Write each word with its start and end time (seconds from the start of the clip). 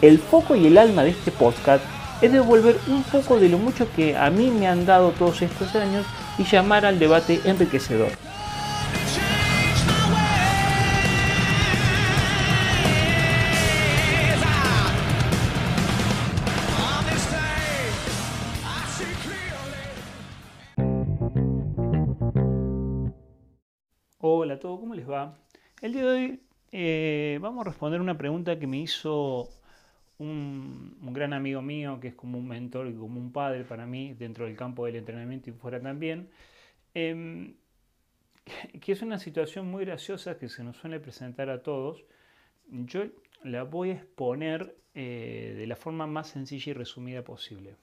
El 0.00 0.18
foco 0.18 0.54
y 0.54 0.64
el 0.64 0.78
alma 0.78 1.02
de 1.02 1.10
este 1.10 1.32
podcast 1.32 1.84
es 2.22 2.32
devolver 2.32 2.78
un 2.86 3.02
poco 3.02 3.40
de 3.40 3.48
lo 3.48 3.58
mucho 3.58 3.90
que 3.96 4.16
a 4.16 4.30
mí 4.30 4.48
me 4.48 4.68
han 4.68 4.86
dado 4.86 5.10
todos 5.10 5.42
estos 5.42 5.74
años 5.74 6.06
y 6.38 6.44
llamar 6.44 6.86
al 6.86 7.00
debate 7.00 7.40
enriquecedor. 7.44 8.12
Hola 24.18 24.54
a 24.54 24.58
todos, 24.60 24.78
¿cómo 24.78 24.94
les 24.94 25.10
va? 25.10 25.34
El 25.82 25.92
día 25.92 26.02
de 26.02 26.08
hoy 26.08 26.40
eh, 26.70 27.38
vamos 27.40 27.66
a 27.66 27.70
responder 27.70 28.00
una 28.00 28.16
pregunta 28.16 28.60
que 28.60 28.68
me 28.68 28.78
hizo 28.78 29.48
un, 30.18 30.96
gran 31.12 31.32
amigo 31.32 31.62
mío, 31.62 31.98
que 32.00 32.08
es 32.08 32.14
como 32.14 32.38
un 32.38 32.48
mentor 32.48 32.88
y 32.88 32.94
como 32.94 33.20
un 33.20 33.32
padre 33.32 33.64
para 33.64 33.86
mí 33.86 34.14
dentro 34.14 34.46
del 34.46 34.56
campo 34.56 34.86
del 34.86 34.96
entrenamiento 34.96 35.50
y 35.50 35.52
fuera 35.52 35.80
también, 35.80 36.30
em, 36.94 37.54
que 38.80 38.92
es 38.92 39.02
una 39.02 39.18
situación 39.18 39.70
muy 39.70 39.84
graciosa 39.84 40.38
que 40.38 40.48
se 40.48 40.64
nos 40.64 40.76
suele 40.76 41.00
presentar 41.00 41.50
a 41.50 41.62
todos. 41.62 42.04
Yo 42.70 43.04
la 43.44 43.64
voy 43.64 43.90
a 43.90 43.94
exponer 43.94 44.76
eh, 44.94 45.54
de 45.56 45.66
la 45.66 45.76
forma 45.76 46.06
más 46.06 46.28
sencilla 46.28 46.70
y 46.70 46.74
resumida 46.74 47.22
posible. 47.22 47.76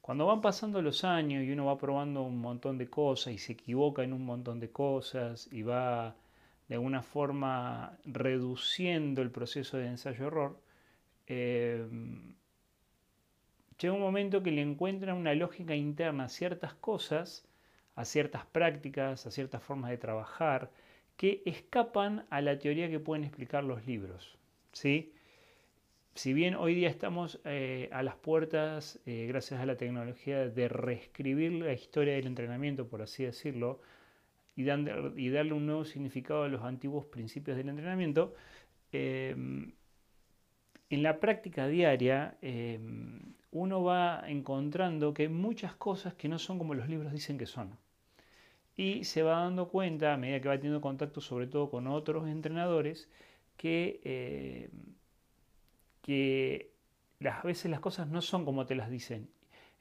Cuando 0.00 0.26
van 0.26 0.42
pasando 0.42 0.82
los 0.82 1.02
años 1.02 1.44
y 1.44 1.50
uno 1.50 1.64
va 1.66 1.78
probando 1.78 2.22
un 2.22 2.38
montón 2.38 2.76
de 2.76 2.88
cosas 2.88 3.32
y 3.32 3.38
se 3.38 3.54
equivoca 3.54 4.04
en 4.04 4.12
un 4.12 4.24
montón 4.24 4.60
de 4.60 4.70
cosas 4.70 5.48
y 5.50 5.62
va 5.62 6.14
de 6.68 6.74
alguna 6.74 7.02
forma 7.02 7.98
reduciendo 8.04 9.22
el 9.22 9.30
proceso 9.30 9.76
de 9.78 9.86
ensayo-error, 9.86 10.58
eh, 11.26 11.86
llega 13.78 13.94
un 13.94 14.00
momento 14.00 14.42
que 14.42 14.50
le 14.50 14.62
encuentra 14.62 15.14
una 15.14 15.34
lógica 15.34 15.74
interna 15.74 16.24
a 16.24 16.28
ciertas 16.28 16.74
cosas, 16.74 17.46
a 17.94 18.04
ciertas 18.04 18.46
prácticas, 18.46 19.26
a 19.26 19.30
ciertas 19.30 19.62
formas 19.62 19.90
de 19.90 19.98
trabajar, 19.98 20.70
que 21.16 21.42
escapan 21.46 22.26
a 22.30 22.40
la 22.40 22.58
teoría 22.58 22.90
que 22.90 23.00
pueden 23.00 23.24
explicar 23.24 23.64
los 23.64 23.86
libros. 23.86 24.36
¿sí? 24.72 25.12
Si 26.14 26.32
bien 26.32 26.54
hoy 26.54 26.74
día 26.74 26.88
estamos 26.88 27.40
eh, 27.44 27.88
a 27.92 28.02
las 28.02 28.16
puertas, 28.16 29.00
eh, 29.06 29.26
gracias 29.28 29.60
a 29.60 29.66
la 29.66 29.76
tecnología, 29.76 30.48
de 30.48 30.68
reescribir 30.68 31.52
la 31.52 31.72
historia 31.72 32.14
del 32.14 32.26
entrenamiento, 32.26 32.88
por 32.88 33.02
así 33.02 33.24
decirlo, 33.24 33.80
y, 34.56 34.64
darle 34.64 35.52
un 35.52 35.66
nuevo 35.66 35.84
significado 35.84 36.44
a 36.44 36.48
los 36.48 36.62
antiguos 36.62 37.06
principios 37.06 37.56
del 37.56 37.68
entrenamiento, 37.68 38.34
en 40.94 41.02
la 41.02 41.20
práctica 41.20 41.66
diaria 41.66 42.36
em, 42.42 43.34
uno 43.50 43.82
va 43.82 44.24
encontrando 44.26 45.14
que 45.14 45.22
hay 45.24 45.28
muchas 45.28 45.74
cosas 45.74 46.14
que 46.14 46.28
no 46.28 46.38
son 46.38 46.58
como 46.58 46.74
los 46.74 46.88
libros 46.88 47.12
dicen 47.12 47.38
que 47.38 47.46
son. 47.46 47.76
Y 48.76 49.04
se 49.04 49.22
va 49.22 49.40
dando 49.40 49.68
cuenta, 49.68 50.14
a 50.14 50.16
medida 50.16 50.40
que 50.40 50.48
va 50.48 50.56
teniendo 50.56 50.80
contacto 50.80 51.20
sobre 51.20 51.46
todo 51.46 51.70
con 51.70 51.86
otros 51.86 52.26
entrenadores, 52.28 53.08
que, 53.56 54.00
em, 54.04 54.94
que 56.02 56.72
a 57.24 57.42
veces 57.42 57.70
las 57.70 57.80
cosas 57.80 58.08
no 58.08 58.20
son 58.22 58.44
como 58.44 58.66
te 58.66 58.74
las 58.74 58.90
dicen. 58.90 59.28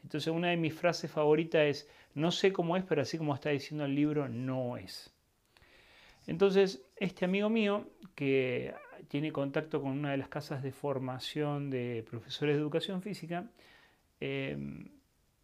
Entonces 0.04 0.32
una 0.34 0.50
de 0.50 0.58
mis 0.58 0.74
frases 0.74 1.12
favoritas 1.12 1.62
es, 1.64 1.90
no 2.14 2.32
sé 2.32 2.54
cómo 2.54 2.78
es, 2.78 2.84
pero 2.84 3.02
así 3.02 3.18
como 3.18 3.34
está 3.34 3.50
diciendo 3.50 3.86
el 3.86 3.96
libro, 3.96 4.30
no 4.30 4.78
es. 4.78 5.14
Entonces, 6.28 6.86
este 6.96 7.26
amigo 7.26 7.50
mío, 7.50 7.88
que 8.16 8.74
tiene 9.08 9.32
contacto 9.32 9.82
con 9.82 9.92
una 9.92 10.12
de 10.12 10.18
las 10.18 10.30
casas 10.30 10.64
de 10.64 10.72
formación 10.72 11.70
de 11.70 12.06
profesores 12.10 12.56
de 12.56 12.62
educación 12.62 13.02
física 13.02 13.50
em, 14.20 14.90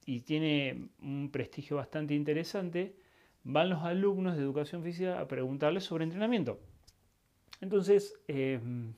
y 0.06 0.22
tiene 0.22 0.90
un 1.02 1.30
prestigio 1.32 1.78
bastante 1.78 2.14
interesante, 2.16 2.96
van 3.44 3.70
los 3.70 3.84
alumnos 3.84 4.36
de 4.36 4.44
educación 4.44 4.84
física 4.84 5.20
a 5.20 5.28
preguntarle 5.28 5.82
sobre 5.82 6.04
entrenamiento. 6.04 6.60
Entonces, 7.62 8.14
em, 8.28 8.94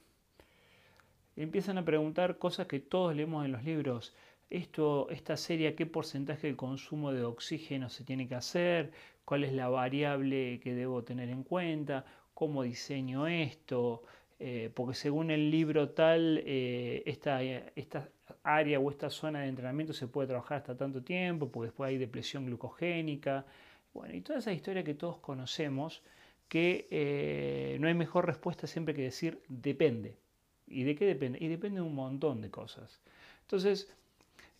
empiezan 1.36 1.78
a 1.78 1.86
preguntar 1.86 2.38
cosas 2.38 2.68
que 2.68 2.80
todos 2.80 3.16
leemos 3.16 3.46
en 3.46 3.52
los 3.52 3.64
libros. 3.64 4.16
Esto, 4.50 5.10
esta 5.10 5.38
serie, 5.38 5.76
¿qué 5.76 5.86
porcentaje 5.86 6.48
de 6.48 6.56
consumo 6.56 7.12
de 7.14 7.24
oxígeno 7.24 7.90
se 7.90 8.04
tiene 8.04 8.28
que 8.28 8.36
hacer? 8.36 8.92
¿Cuál 9.26 9.44
es 9.44 9.54
la 9.54 9.70
variable 9.70 10.60
que 10.60 10.74
debo 10.74 11.04
tener 11.04 11.30
en 11.30 11.44
cuenta? 11.44 12.06
¿Cómo 12.34 12.64
diseño 12.64 13.28
esto? 13.28 14.04
Eh, 14.44 14.72
porque 14.74 14.96
según 14.96 15.30
el 15.30 15.52
libro 15.52 15.90
tal, 15.90 16.42
eh, 16.48 17.04
esta, 17.06 17.44
esta, 17.44 18.10
área 18.42 18.80
o 18.80 18.90
esta 18.90 19.12
zona 19.12 19.42
de 19.42 19.48
entrenamiento 19.50 19.94
se 19.94 20.08
puede 20.08 20.30
trabajar 20.30 20.58
hasta 20.58 20.76
tanto 20.76 21.04
tiempo, 21.04 21.52
porque 21.52 21.68
después 21.68 21.90
hay 21.90 22.00
depresión 22.00 22.48
glucogénica, 22.48 23.46
bueno, 23.94 24.16
y 24.16 24.22
toda 24.22 24.40
esa 24.40 24.52
historia 24.52 24.84
que 24.84 24.96
todos 24.96 25.18
conocemos, 25.18 26.02
que 26.48 26.88
eh, 26.90 27.78
no 27.80 27.88
hay 27.88 27.94
mejor 27.94 28.26
respuesta 28.26 28.66
siempre 28.66 28.96
que 28.96 29.04
decir 29.04 29.44
depende. 29.48 30.18
¿Y 30.66 30.86
de 30.86 30.96
qué 30.96 31.06
depende? 31.06 31.38
Y 31.40 31.48
depende 31.48 31.82
de 31.82 31.86
un 31.86 31.94
montón 31.94 32.42
de 32.42 32.50
cosas. 32.50 33.00
Entonces, 33.42 33.94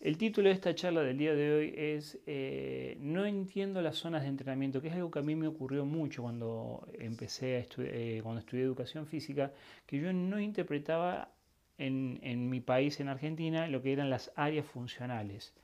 el 0.02 0.18
título 0.18 0.48
de 0.48 0.54
esta 0.54 0.74
charla 0.74 1.02
del 1.02 1.16
día 1.16 1.32
de 1.32 1.54
hoy 1.54 1.74
es 1.76 2.18
eh, 2.26 2.96
No 3.00 3.24
entiendo 3.24 3.80
las 3.82 3.96
zonas 3.96 4.22
de 4.22 4.28
entrenamiento, 4.28 4.82
que 4.82 4.88
es 4.88 4.94
algo 4.94 5.12
que 5.12 5.20
a 5.20 5.22
mí 5.22 5.36
me 5.36 5.46
ocurrió 5.46 5.84
mucho 5.84 6.22
cuando 6.22 6.88
empecé 6.98 7.54
a 7.56 7.58
estudiar, 7.60 7.94
eh, 7.94 8.20
cuando 8.20 8.40
estudié 8.40 8.64
educación 8.64 9.06
física, 9.06 9.52
que 9.86 10.00
yo 10.00 10.12
no 10.12 10.40
interpretaba 10.40 11.30
en, 11.78 12.18
en, 12.22 12.50
mi 12.50 12.60
país, 12.60 12.98
en 12.98 13.08
Argentina, 13.08 13.68
lo 13.68 13.80
que 13.80 13.92
eran 13.92 14.10
las 14.10 14.32
áreas 14.34 14.66
funcionales, 14.66 15.54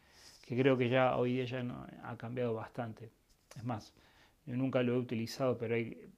que 0.47 0.57
creo 0.57 0.79
que 0.79 0.89
ya 0.89 1.17
hoy 1.17 1.33
día 1.33 1.45
ya 1.45 1.65
no, 1.65 1.85
ha 2.05 2.17
cambiado 2.17 2.55
bastante. 2.55 3.11
Es 3.57 3.65
más, 3.65 3.93
nunca 4.57 4.83
lo 4.83 4.95
he 4.95 4.99
utilizado, 4.99 5.59
pero 5.59 5.75
hay 5.75 6.11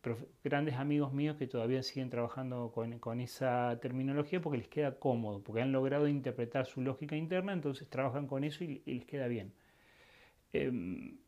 grandes 0.45 0.77
amigos 0.77 1.13
míos 1.13 1.37
que 1.37 1.47
todavía 1.47 1.83
siguen 1.83 2.11
trabajando 2.11 2.71
con, 2.73 3.21
esa 3.21 3.79
terminología 3.81 4.41
porque 4.41 4.59
les 4.59 4.69
queda 4.69 4.99
cómodo, 4.99 5.43
porque 5.43 5.63
han 5.63 5.73
logrado 5.73 6.07
interpretar 6.09 6.67
su 6.67 6.81
lógica 6.81 7.17
interna, 7.17 7.53
entonces 7.53 7.89
trabajan 7.89 8.27
con 8.27 8.45
eso 8.45 8.65
y, 8.65 8.83
les 8.87 9.05
queda 9.05 9.27
bien. 9.27 9.53
Em, 10.53 11.19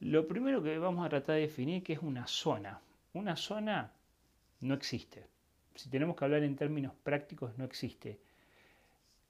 lo 0.00 0.26
primero 0.28 0.62
que 0.62 0.78
vamos 0.78 1.06
a 1.06 1.08
tratar 1.08 1.36
de 1.36 1.42
definir 1.42 1.82
que 1.82 1.94
es 1.94 2.02
una 2.02 2.26
zona. 2.26 2.80
Una 3.14 3.36
zona 3.36 3.92
no 4.60 4.74
existe. 4.74 5.26
Si 5.74 5.88
tenemos 5.88 6.16
que 6.16 6.24
hablar 6.24 6.42
en 6.42 6.56
términos 6.56 6.92
prácticos, 7.02 7.56
no 7.58 7.64
existe. 7.64 8.18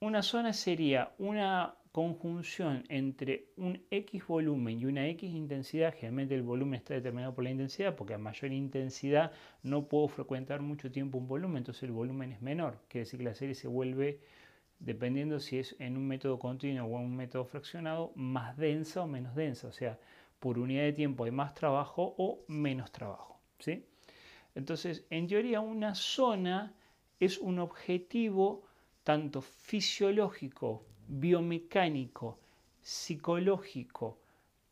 Una 0.01 0.21
zona 0.21 0.53
sería 0.53 1.11
una 1.17 1.75
conjunción 1.91 2.85
entre 2.87 3.49
un 3.57 3.83
X 3.91 4.25
volumen 4.27 4.79
y 4.79 4.85
una 4.85 5.05
X 5.07 5.29
intensidad, 5.29 5.93
generalmente 5.93 6.35
el 6.35 6.41
volumen 6.41 6.75
está 6.75 6.93
determinado 6.93 7.33
por 7.35 7.43
la 7.43 7.49
intensidad, 7.49 7.97
porque 7.97 8.13
a 8.13 8.17
mayor 8.17 8.53
intensidad 8.53 9.33
no 9.61 9.89
puedo 9.89 10.07
frecuentar 10.07 10.61
mucho 10.61 10.89
tiempo 10.89 11.17
un 11.17 11.27
volumen, 11.27 11.57
entonces 11.57 11.83
el 11.83 11.91
volumen 11.91 12.31
es 12.31 12.41
menor, 12.41 12.79
quiere 12.87 13.03
decir 13.03 13.19
que 13.19 13.25
la 13.25 13.35
serie 13.35 13.55
se 13.55 13.67
vuelve, 13.67 14.21
dependiendo 14.79 15.37
si 15.41 15.59
es 15.59 15.75
en 15.79 15.97
un 15.97 16.07
método 16.07 16.39
continuo 16.39 16.87
o 16.87 16.99
en 16.99 17.05
un 17.05 17.17
método 17.17 17.43
fraccionado, 17.43 18.13
más 18.15 18.55
densa 18.55 19.01
o 19.01 19.07
menos 19.07 19.35
densa, 19.35 19.67
o 19.67 19.73
sea, 19.73 19.99
por 20.39 20.59
unidad 20.59 20.83
de 20.83 20.93
tiempo 20.93 21.25
hay 21.25 21.31
más 21.31 21.53
trabajo 21.53 22.15
o 22.17 22.45
menos 22.47 22.89
trabajo. 22.93 23.37
¿sí? 23.59 23.85
Entonces, 24.55 25.05
en 25.09 25.27
teoría, 25.27 25.59
una 25.59 25.93
zona 25.93 26.73
es 27.19 27.37
un 27.37 27.59
objetivo 27.59 28.68
tanto 29.09 29.41
fisiológico 29.41 30.85
biomecánico, 31.07 32.37
psicológico 32.79 34.19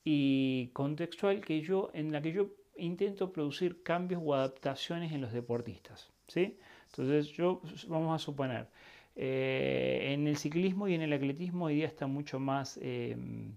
y 0.05 0.67
contextual 0.73 1.41
que 1.41 1.61
yo, 1.61 1.89
en 1.95 2.11
la 2.11 2.21
que 2.21 2.31
yo 2.31 2.51
intento 2.75 3.31
producir 3.31 3.81
cambios 3.81 4.21
o 4.23 4.35
adaptaciones 4.35 5.11
en 5.11 5.21
los 5.21 5.33
deportistas. 5.33 6.11
¿sí? 6.27 6.59
Entonces, 6.91 7.29
yo 7.29 7.63
vamos 7.87 8.13
a 8.13 8.23
suponer, 8.23 8.67
eh, 9.15 10.11
en 10.13 10.27
el 10.27 10.37
ciclismo 10.37 10.87
y 10.87 10.93
en 10.93 11.01
el 11.01 11.13
atletismo 11.13 11.65
hoy 11.65 11.77
día 11.77 11.87
está 11.87 12.05
mucho 12.05 12.39
más 12.39 12.77
em, 12.79 13.55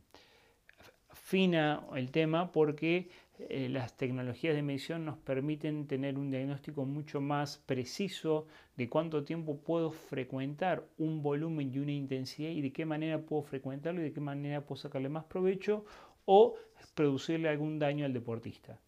fina 1.12 1.82
el 1.94 2.10
tema 2.10 2.52
porque 2.52 3.10
eh, 3.48 3.68
las 3.68 3.96
tecnologías 3.96 4.54
de 4.54 4.62
medición 4.62 5.04
nos 5.04 5.16
permiten 5.18 5.86
tener 5.86 6.18
un 6.18 6.30
diagnóstico 6.30 6.84
mucho 6.84 7.20
más 7.20 7.58
preciso 7.58 8.46
de 8.76 8.88
cuánto 8.88 9.24
tiempo 9.24 9.58
puedo 9.60 9.90
frecuentar 9.90 10.86
un 10.98 11.22
volumen 11.22 11.72
y 11.72 11.78
una 11.78 11.92
intensidad 11.92 12.50
y 12.50 12.60
de 12.60 12.72
qué 12.72 12.84
manera 12.84 13.20
puedo 13.20 13.42
frecuentarlo 13.42 14.00
y 14.00 14.04
de 14.04 14.12
qué 14.12 14.20
manera 14.20 14.60
puedo 14.60 14.80
sacarle 14.80 15.08
más 15.08 15.24
provecho 15.24 15.84
o 16.24 16.56
producirle 16.94 17.48
algún 17.48 17.78
daño 17.78 18.04
al 18.04 18.12
deportista. 18.12 18.78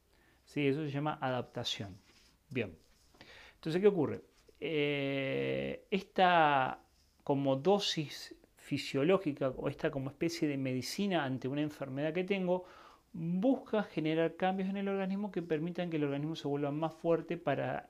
¿Sí? 0.44 0.66
Eso 0.66 0.84
se 0.84 0.90
llama 0.90 1.18
adaptación. 1.20 1.96
Bien. 2.50 2.76
Entonces, 3.54 3.80
¿qué 3.80 3.88
ocurre? 3.88 4.22
Eh, 4.60 5.86
esta 5.90 6.80
como 7.24 7.56
dosis 7.56 8.34
fisiológica 8.56 9.48
o 9.48 9.68
esta 9.68 9.90
como 9.90 10.10
especie 10.10 10.46
de 10.48 10.56
medicina 10.56 11.24
ante 11.24 11.48
una 11.48 11.62
enfermedad 11.62 12.12
que 12.12 12.24
tengo, 12.24 12.64
busca 13.12 13.82
generar 13.82 14.36
cambios 14.36 14.68
en 14.68 14.76
el 14.76 14.88
organismo 14.88 15.30
que 15.30 15.42
permitan 15.42 15.90
que 15.90 15.96
el 15.96 16.04
organismo 16.04 16.36
se 16.36 16.48
vuelva 16.48 16.70
más 16.70 16.94
fuerte 16.94 17.36
para 17.36 17.88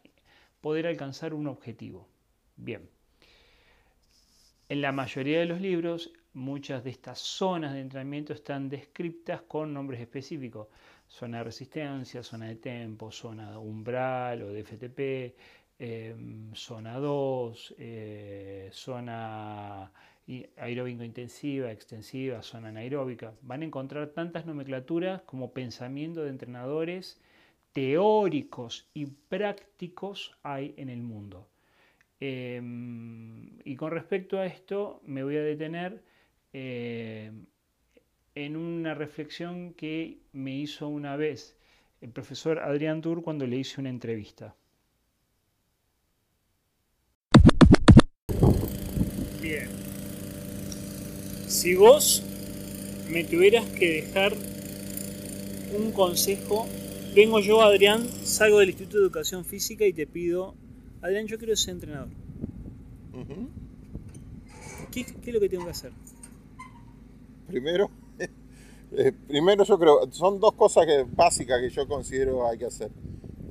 poder 0.61 0.87
alcanzar 0.87 1.35
un 1.35 1.47
objetivo. 1.47 2.09
Bien. 2.57 2.89
En 4.69 4.81
la 4.81 4.93
mayoría 4.93 5.41
de 5.41 5.47
los 5.47 5.61
libros, 5.61 6.13
muchas 6.33 6.83
de 6.83 6.91
estas 6.91 7.19
zonas 7.19 7.75
de 7.75 7.81
entrenamiento 7.81 8.33
están 8.33 8.69
descritas 8.69 9.43
con 9.43 9.73
nombres 9.75 10.01
específicos. 10.01 10.69
Zona 11.09 11.39
de 11.39 11.45
resistencia, 11.45 12.23
zona 12.23 12.47
de 12.47 12.57
tempo, 12.57 13.11
zona 13.11 13.59
umbral 13.59 14.43
o 14.43 14.49
de 14.49 14.65
FTP, 14.65 15.37
em, 15.79 16.55
zona 16.55 16.99
2, 16.99 17.75
eh, 17.79 18.71
zona 18.73 19.93
aeróbico 20.57 21.03
intensiva, 21.03 21.71
extensiva, 21.73 22.43
zona 22.43 22.69
anaeróbica. 22.69 23.35
Van 23.43 23.63
a 23.63 23.65
encontrar 23.65 24.09
tantas 24.09 24.47
nomenclaturas 24.47 25.23
como 25.23 25.53
pensamiento 25.53 26.23
de 26.23 26.31
entrenadores 26.31 27.21
teóricos 27.73 28.89
y 28.95 29.07
prácticos 29.07 30.37
hay 30.43 30.75
en 30.77 30.89
el 30.89 31.03
mundo. 31.03 31.49
Em, 32.21 33.59
y 33.65 33.75
con 33.77 33.91
respecto 33.91 34.39
a 34.39 34.47
esto 34.47 35.01
me 35.05 35.25
voy 35.25 35.37
a 35.37 35.43
detener 35.43 36.03
em, 36.53 37.47
en 38.35 38.57
una 38.57 38.95
reflexión 38.95 39.75
que 39.75 40.19
me 40.33 40.55
hizo 40.55 40.89
una 40.89 41.17
vez 41.17 41.57
el 42.01 42.11
profesor 42.11 42.59
Adrián 42.61 43.01
Tour 43.01 43.23
cuando 43.23 43.47
le 43.47 43.57
hice 43.57 43.81
una 43.81 43.91
entrevista. 43.91 44.55
Bien. 49.41 49.82
Si 51.53 51.75
vos 51.75 52.23
me 53.11 53.25
tuvieras 53.25 53.67
que 53.67 54.03
dejar 54.03 54.33
un 55.77 55.93
consejo, 55.93 56.67
vengo 57.15 57.41
yo, 57.41 57.61
Adrián, 57.61 58.09
salgo 58.25 58.59
del 58.59 58.71
Instituto 58.71 58.97
de 58.97 59.03
Educación 59.05 59.45
Física 59.45 59.85
y 59.85 59.93
te 59.93 60.07
pido, 60.07 60.55
Adrián, 61.03 61.27
yo 61.27 61.37
quiero 61.37 61.55
ser 61.55 61.75
entrenador. 61.75 62.09
¿Qué, 64.91 65.01
es 65.01 65.35
lo 65.35 65.41
que 65.41 65.49
tengo 65.51 65.67
que 65.67 65.71
hacer? 65.73 65.93
Primero, 67.49 67.91
eh, 68.93 69.13
primero 69.29 69.65
yo 69.65 69.79
creo, 69.79 70.11
son 70.11 70.41
dos 70.41 70.55
cosas 70.55 70.87
básicas 71.15 71.61
que 71.61 71.69
yo 71.69 71.87
considero 71.87 72.49
hay 72.49 72.57
que 72.57 72.65
hacer. 72.65 72.91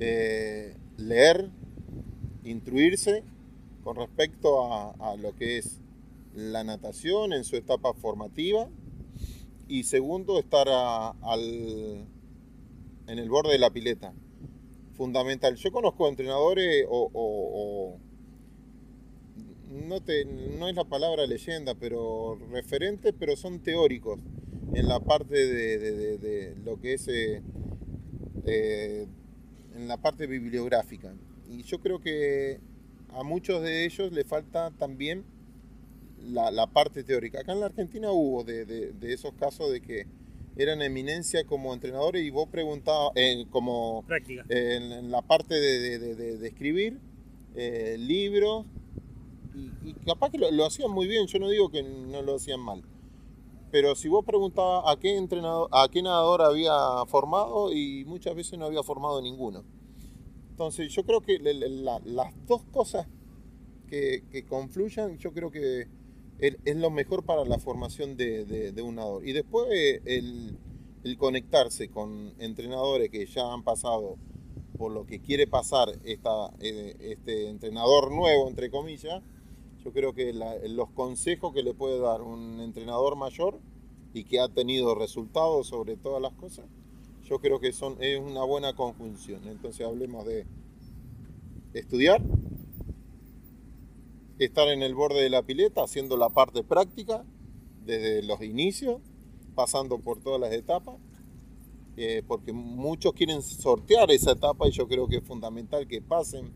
Eh, 0.00 0.76
leer, 0.96 1.48
instruirse 2.42 3.22
con 3.84 3.94
respecto 3.94 4.92
a 5.00 5.14
lo 5.16 5.36
que 5.36 5.58
es 5.58 5.81
la 6.34 6.64
natación 6.64 7.32
en 7.32 7.44
su 7.44 7.56
etapa 7.56 7.92
formativa 7.94 8.68
y 9.68 9.84
segundo, 9.84 10.38
estar 10.38 10.68
al, 10.68 12.06
en 13.06 13.18
el 13.18 13.30
borde 13.30 13.52
de 13.52 13.58
la 13.58 13.70
pileta. 13.70 14.12
Fundamental. 14.94 15.56
Yo 15.56 15.72
conozco 15.72 16.08
entrenadores 16.08 16.84
o, 16.88 17.98
no, 19.70 20.02
te, 20.02 20.26
no 20.26 20.68
es 20.68 20.76
la 20.76 20.84
palabra 20.84 21.26
leyenda, 21.26 21.74
pero 21.74 22.38
referentes, 22.50 23.14
pero 23.18 23.36
son 23.36 23.60
teóricos 23.60 24.20
en 24.74 24.88
la 24.88 25.00
parte 25.00 25.46
de, 25.46 26.54
lo 26.64 26.78
que 26.78 26.94
es 26.94 27.08
eh, 27.08 27.42
eh, 28.44 29.06
en 29.74 29.88
la 29.88 29.96
parte 29.96 30.26
bibliográfica. 30.26 31.14
Y 31.48 31.62
yo 31.62 31.80
creo 31.80 32.00
que 32.00 32.60
a 33.08 33.22
muchos 33.22 33.62
de 33.62 33.86
ellos 33.86 34.12
le 34.12 34.24
falta 34.24 34.70
también 34.72 35.24
la, 36.30 36.66
parte 36.66 37.04
teórica. 37.04 37.40
Acá 37.40 37.52
en 37.52 37.60
la 37.60 37.66
Argentina 37.66 38.10
hubo 38.10 38.44
de, 38.44 38.94
esos 39.02 39.32
casos 39.34 39.70
de 39.70 39.80
que 39.80 40.06
eran 40.56 40.82
eminencia 40.82 41.44
como 41.44 41.72
entrenadores 41.72 42.24
y 42.24 42.30
vos 42.30 42.48
preguntabas, 42.48 43.12
eh, 43.16 43.46
como 43.50 44.04
Práctica. 44.06 44.44
en, 44.48 45.10
la 45.10 45.22
parte 45.22 45.54
de, 45.54 46.46
escribir 46.46 46.98
eh, 47.54 47.96
libros, 47.98 48.66
y, 49.54 49.92
capaz 50.04 50.30
que 50.30 50.38
lo, 50.38 50.66
hacían 50.66 50.90
muy 50.90 51.06
bien, 51.06 51.26
yo 51.26 51.38
no 51.38 51.48
digo 51.48 51.70
que 51.70 51.82
no 51.82 52.22
lo 52.22 52.36
hacían 52.36 52.60
mal. 52.60 52.82
Pero 53.70 53.94
si 53.94 54.08
vos 54.08 54.24
preguntabas 54.24 54.84
a 54.86 55.00
qué 55.00 55.16
entrenador, 55.16 55.68
a 55.72 55.88
qué 55.90 56.02
nadador 56.02 56.42
había 56.42 56.72
formado, 57.06 57.72
y 57.72 58.04
muchas 58.04 58.34
veces 58.34 58.58
no 58.58 58.66
había 58.66 58.82
formado 58.82 59.20
ninguno. 59.22 59.64
Entonces 60.50 60.92
yo 60.92 61.04
creo 61.04 61.22
que 61.22 61.38
las 61.38 62.46
dos 62.46 62.62
cosas 62.64 63.06
que, 63.88 64.24
que 64.30 64.44
confluyan, 64.44 65.16
yo 65.16 65.32
creo 65.32 65.50
que 65.50 65.88
es 66.42 66.76
lo 66.76 66.90
mejor 66.90 67.24
para 67.24 67.44
la 67.44 67.58
formación 67.58 68.16
de, 68.16 68.74
un 68.84 68.96
nadador. 68.96 69.26
Y 69.26 69.32
después 69.32 69.68
eh, 69.70 70.02
el, 70.04 71.16
conectarse 71.16 71.88
con 71.88 72.32
entrenadores 72.38 73.10
que 73.10 73.26
ya 73.26 73.52
han 73.52 73.62
pasado 73.62 74.16
por 74.76 74.90
lo 74.92 75.06
que 75.06 75.20
quiere 75.20 75.46
pasar 75.46 75.88
eh, 76.04 76.96
este 77.00 77.48
entrenador 77.48 78.10
nuevo, 78.10 78.48
entre 78.48 78.70
comillas, 78.70 79.22
yo 79.84 79.92
creo 79.92 80.14
que 80.14 80.32
los 80.32 80.90
consejos 80.90 81.52
que 81.52 81.62
le 81.62 81.74
puede 81.74 82.00
dar 82.00 82.22
un 82.22 82.60
entrenador 82.60 83.16
mayor 83.16 83.60
y 84.12 84.24
que 84.24 84.40
ha 84.40 84.48
tenido 84.48 84.94
resultados 84.94 85.68
sobre 85.68 85.96
todas 85.96 86.20
las 86.20 86.32
cosas, 86.34 86.66
yo 87.24 87.38
creo 87.38 87.60
que 87.60 87.72
son, 87.72 87.96
es 88.00 88.18
una 88.18 88.42
buena 88.44 88.74
conjunción. 88.74 89.46
Entonces 89.46 89.86
hablemos 89.86 90.26
de 90.26 90.46
estudiar, 91.74 92.22
estar 94.44 94.68
en 94.68 94.82
el 94.82 94.94
borde 94.94 95.22
de 95.22 95.30
la 95.30 95.42
pileta 95.42 95.82
haciendo 95.82 96.16
la 96.16 96.30
parte 96.30 96.62
práctica 96.62 97.24
desde 97.84 98.22
los 98.22 98.40
inicios, 98.42 99.00
pasando 99.54 99.98
por 99.98 100.20
todas 100.20 100.40
las 100.40 100.52
etapas, 100.52 100.96
eh, 101.96 102.22
porque 102.26 102.52
muchos 102.52 103.12
quieren 103.12 103.42
sortear 103.42 104.10
esa 104.10 104.32
etapa 104.32 104.66
y 104.66 104.70
yo 104.70 104.88
creo 104.88 105.08
que 105.08 105.16
es 105.16 105.24
fundamental 105.24 105.86
que 105.86 106.00
pasen 106.00 106.52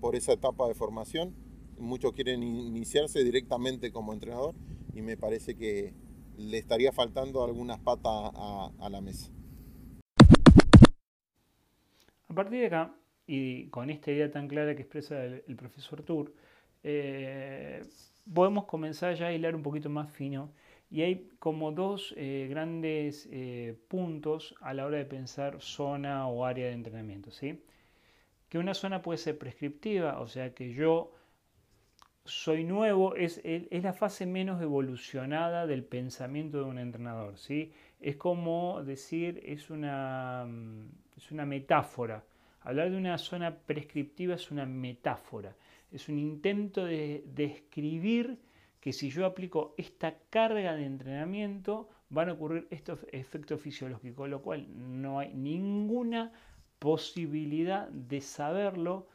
por 0.00 0.16
esa 0.16 0.32
etapa 0.32 0.66
de 0.66 0.74
formación. 0.74 1.34
Muchos 1.78 2.12
quieren 2.12 2.42
iniciarse 2.42 3.22
directamente 3.22 3.92
como 3.92 4.12
entrenador 4.12 4.54
y 4.94 5.02
me 5.02 5.16
parece 5.16 5.56
que 5.56 5.94
le 6.36 6.58
estaría 6.58 6.92
faltando 6.92 7.44
algunas 7.44 7.78
patas 7.78 8.32
a, 8.34 8.88
la 8.90 9.00
mesa. 9.00 9.30
A 12.28 12.34
partir 12.34 12.60
de 12.60 12.66
acá, 12.66 12.94
y 13.26 13.68
con 13.68 13.90
esta 13.90 14.10
idea 14.10 14.30
tan 14.30 14.48
clara 14.48 14.74
que 14.74 14.82
expresa 14.82 15.24
el 15.24 15.56
profesor 15.56 16.02
Tour, 16.02 16.32
eh, 16.84 17.84
podemos 18.32 18.64
comenzar 18.64 19.14
ya 19.14 19.26
a 19.26 19.32
hilar 19.32 19.54
un 19.54 19.62
poquito 19.62 19.88
más 19.90 20.10
fino 20.10 20.50
y 20.90 21.02
hay 21.02 21.30
como 21.38 21.72
dos 21.72 22.14
eh, 22.16 22.46
grandes 22.50 23.28
eh, 23.30 23.76
puntos 23.88 24.54
a 24.60 24.74
la 24.74 24.84
hora 24.84 24.98
de 24.98 25.06
pensar 25.06 25.60
zona 25.60 26.28
o 26.28 26.44
área 26.44 26.66
de 26.66 26.72
entrenamiento. 26.72 27.30
¿sí? 27.30 27.64
Que 28.48 28.58
una 28.58 28.74
zona 28.74 29.00
puede 29.00 29.18
ser 29.18 29.38
prescriptiva, 29.38 30.20
o 30.20 30.28
sea 30.28 30.54
que 30.54 30.72
yo 30.74 31.14
soy 32.24 32.64
nuevo, 32.64 33.16
es, 33.16 33.40
es, 33.42 33.82
la 33.82 33.94
fase 33.94 34.26
menos 34.26 34.62
evolucionada 34.62 35.66
del 35.66 35.82
pensamiento 35.82 36.58
de 36.58 36.64
un 36.64 36.78
entrenador. 36.78 37.38
¿sí? 37.38 37.72
Es 38.00 38.16
como 38.16 38.82
decir, 38.84 39.40
es 39.44 39.70
una, 39.70 40.46
es 41.16 41.30
una 41.32 41.46
metáfora. 41.46 42.22
Hablar 42.60 42.90
de 42.90 42.98
una 42.98 43.18
zona 43.18 43.56
prescriptiva 43.56 44.34
es 44.34 44.50
una 44.50 44.66
metáfora 44.66 45.56
es 45.92 46.08
un 46.08 46.18
intento 46.18 46.84
de 46.84 47.22
describir 47.26 48.38
que 48.80 48.92
si 48.92 49.10
yo 49.10 49.26
aplico 49.26 49.74
esta 49.76 50.18
carga 50.30 50.74
de 50.74 50.86
entrenamiento 50.86 51.88
van 52.08 52.28
a 52.28 52.32
ocurrir 52.32 52.66
estos 52.70 53.06
efectos 53.12 53.60
fisiológicos, 53.60 54.28
lo 54.28 54.42
cual 54.42 54.66
no 55.00 55.18
hay 55.18 55.32
ninguna 55.34 56.32
posibilidad 56.78 57.88
de 57.88 58.20
saberlo. 58.20 59.06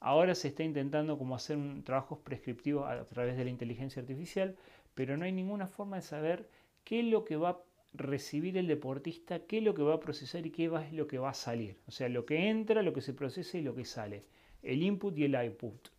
Ahora 0.00 0.34
se 0.34 0.48
está 0.48 0.62
intentando 0.62 1.16
como 1.16 1.34
hacer 1.34 1.56
un 1.56 1.82
trabajo 1.84 2.20
prescriptivo 2.20 2.84
a 2.84 3.04
través 3.06 3.36
de 3.36 3.44
la 3.44 3.50
inteligencia 3.50 4.02
artificial, 4.02 4.56
pero 4.94 5.16
no 5.16 5.24
hay 5.24 5.32
ninguna 5.32 5.66
forma 5.66 5.96
de 5.96 6.02
saber 6.02 6.48
qué 6.84 7.00
es 7.00 7.06
lo 7.06 7.24
que 7.24 7.36
va 7.36 7.48
a 7.50 7.58
recibir 7.94 8.58
el 8.58 8.66
deportista, 8.66 9.38
qué 9.46 9.58
es 9.58 9.64
lo 9.64 9.74
que 9.74 9.82
va 9.82 9.94
a 9.94 10.00
procesar 10.00 10.44
y 10.46 10.50
qué 10.50 10.66
es 10.66 10.92
lo 10.92 11.06
que 11.06 11.18
va 11.18 11.30
a 11.30 11.34
salir. 11.34 11.78
O 11.86 11.92
sea, 11.92 12.08
lo 12.08 12.26
que 12.26 12.50
entra, 12.50 12.82
lo 12.82 12.92
que 12.92 13.00
se 13.00 13.14
procesa 13.14 13.56
y 13.56 13.62
lo 13.62 13.74
que 13.74 13.84
sale. 13.84 14.24
El 14.62 14.82
input 14.82 15.16
y 15.16 15.24
el 15.24 15.34
output. 15.36 15.93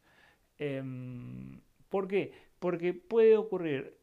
Em, 0.59 1.61
¿Por 1.89 2.07
qué? 2.07 2.33
Porque 2.59 2.93
puede 2.93 3.37
ocurrir 3.37 3.97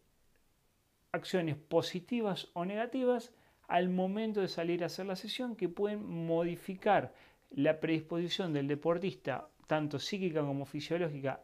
acciones 1.12 1.56
positivas 1.56 2.48
o 2.54 2.64
negativas 2.64 3.32
al 3.68 3.88
momento 3.88 4.40
de 4.40 4.48
salir 4.48 4.82
a 4.82 4.86
hacer 4.86 5.06
la 5.06 5.16
sesión 5.16 5.56
que 5.56 5.68
pueden 5.68 6.04
modificar 6.04 7.12
la 7.50 7.80
predisposición 7.80 8.52
del 8.52 8.68
deportista, 8.68 9.48
tanto 9.66 9.98
psíquica 9.98 10.40
como 10.40 10.64
fisiológica, 10.64 11.42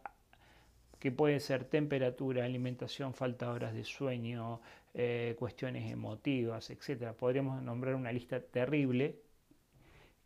que 0.98 1.12
puede 1.12 1.40
ser 1.40 1.64
temperatura, 1.64 2.44
alimentación, 2.44 3.14
falta 3.14 3.46
de 3.46 3.52
horas 3.52 3.74
de 3.74 3.84
sueño, 3.84 4.60
eh, 4.94 5.36
cuestiones 5.38 5.90
emotivas, 5.90 6.70
etc. 6.70 7.12
Podríamos 7.12 7.62
nombrar 7.62 7.94
una 7.94 8.12
lista 8.12 8.40
terrible. 8.40 9.20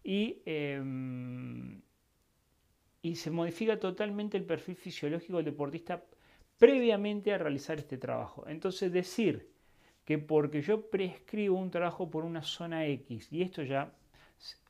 Y, 0.03 0.43
em, 0.47 1.83
y 3.03 3.17
se 3.17 3.31
modifica 3.31 3.79
totalmente 3.79 4.37
el 4.37 4.45
perfil 4.45 4.77
fisiológico 4.77 5.37
del 5.37 5.47
deportista 5.47 6.05
previamente 6.57 7.33
a 7.33 7.39
realizar 7.39 7.79
este 7.79 7.99
trabajo. 7.99 8.45
Entonces 8.47 8.93
decir 8.93 9.51
que 10.05 10.19
porque 10.19 10.63
yo 10.63 10.89
prescribo 10.89 11.59
un 11.59 11.71
trabajo 11.71 12.09
por 12.09 12.25
una 12.25 12.43
zona 12.43 12.87
X, 12.87 13.33
y 13.33 13.43
esto 13.43 13.63
ya 13.63 13.93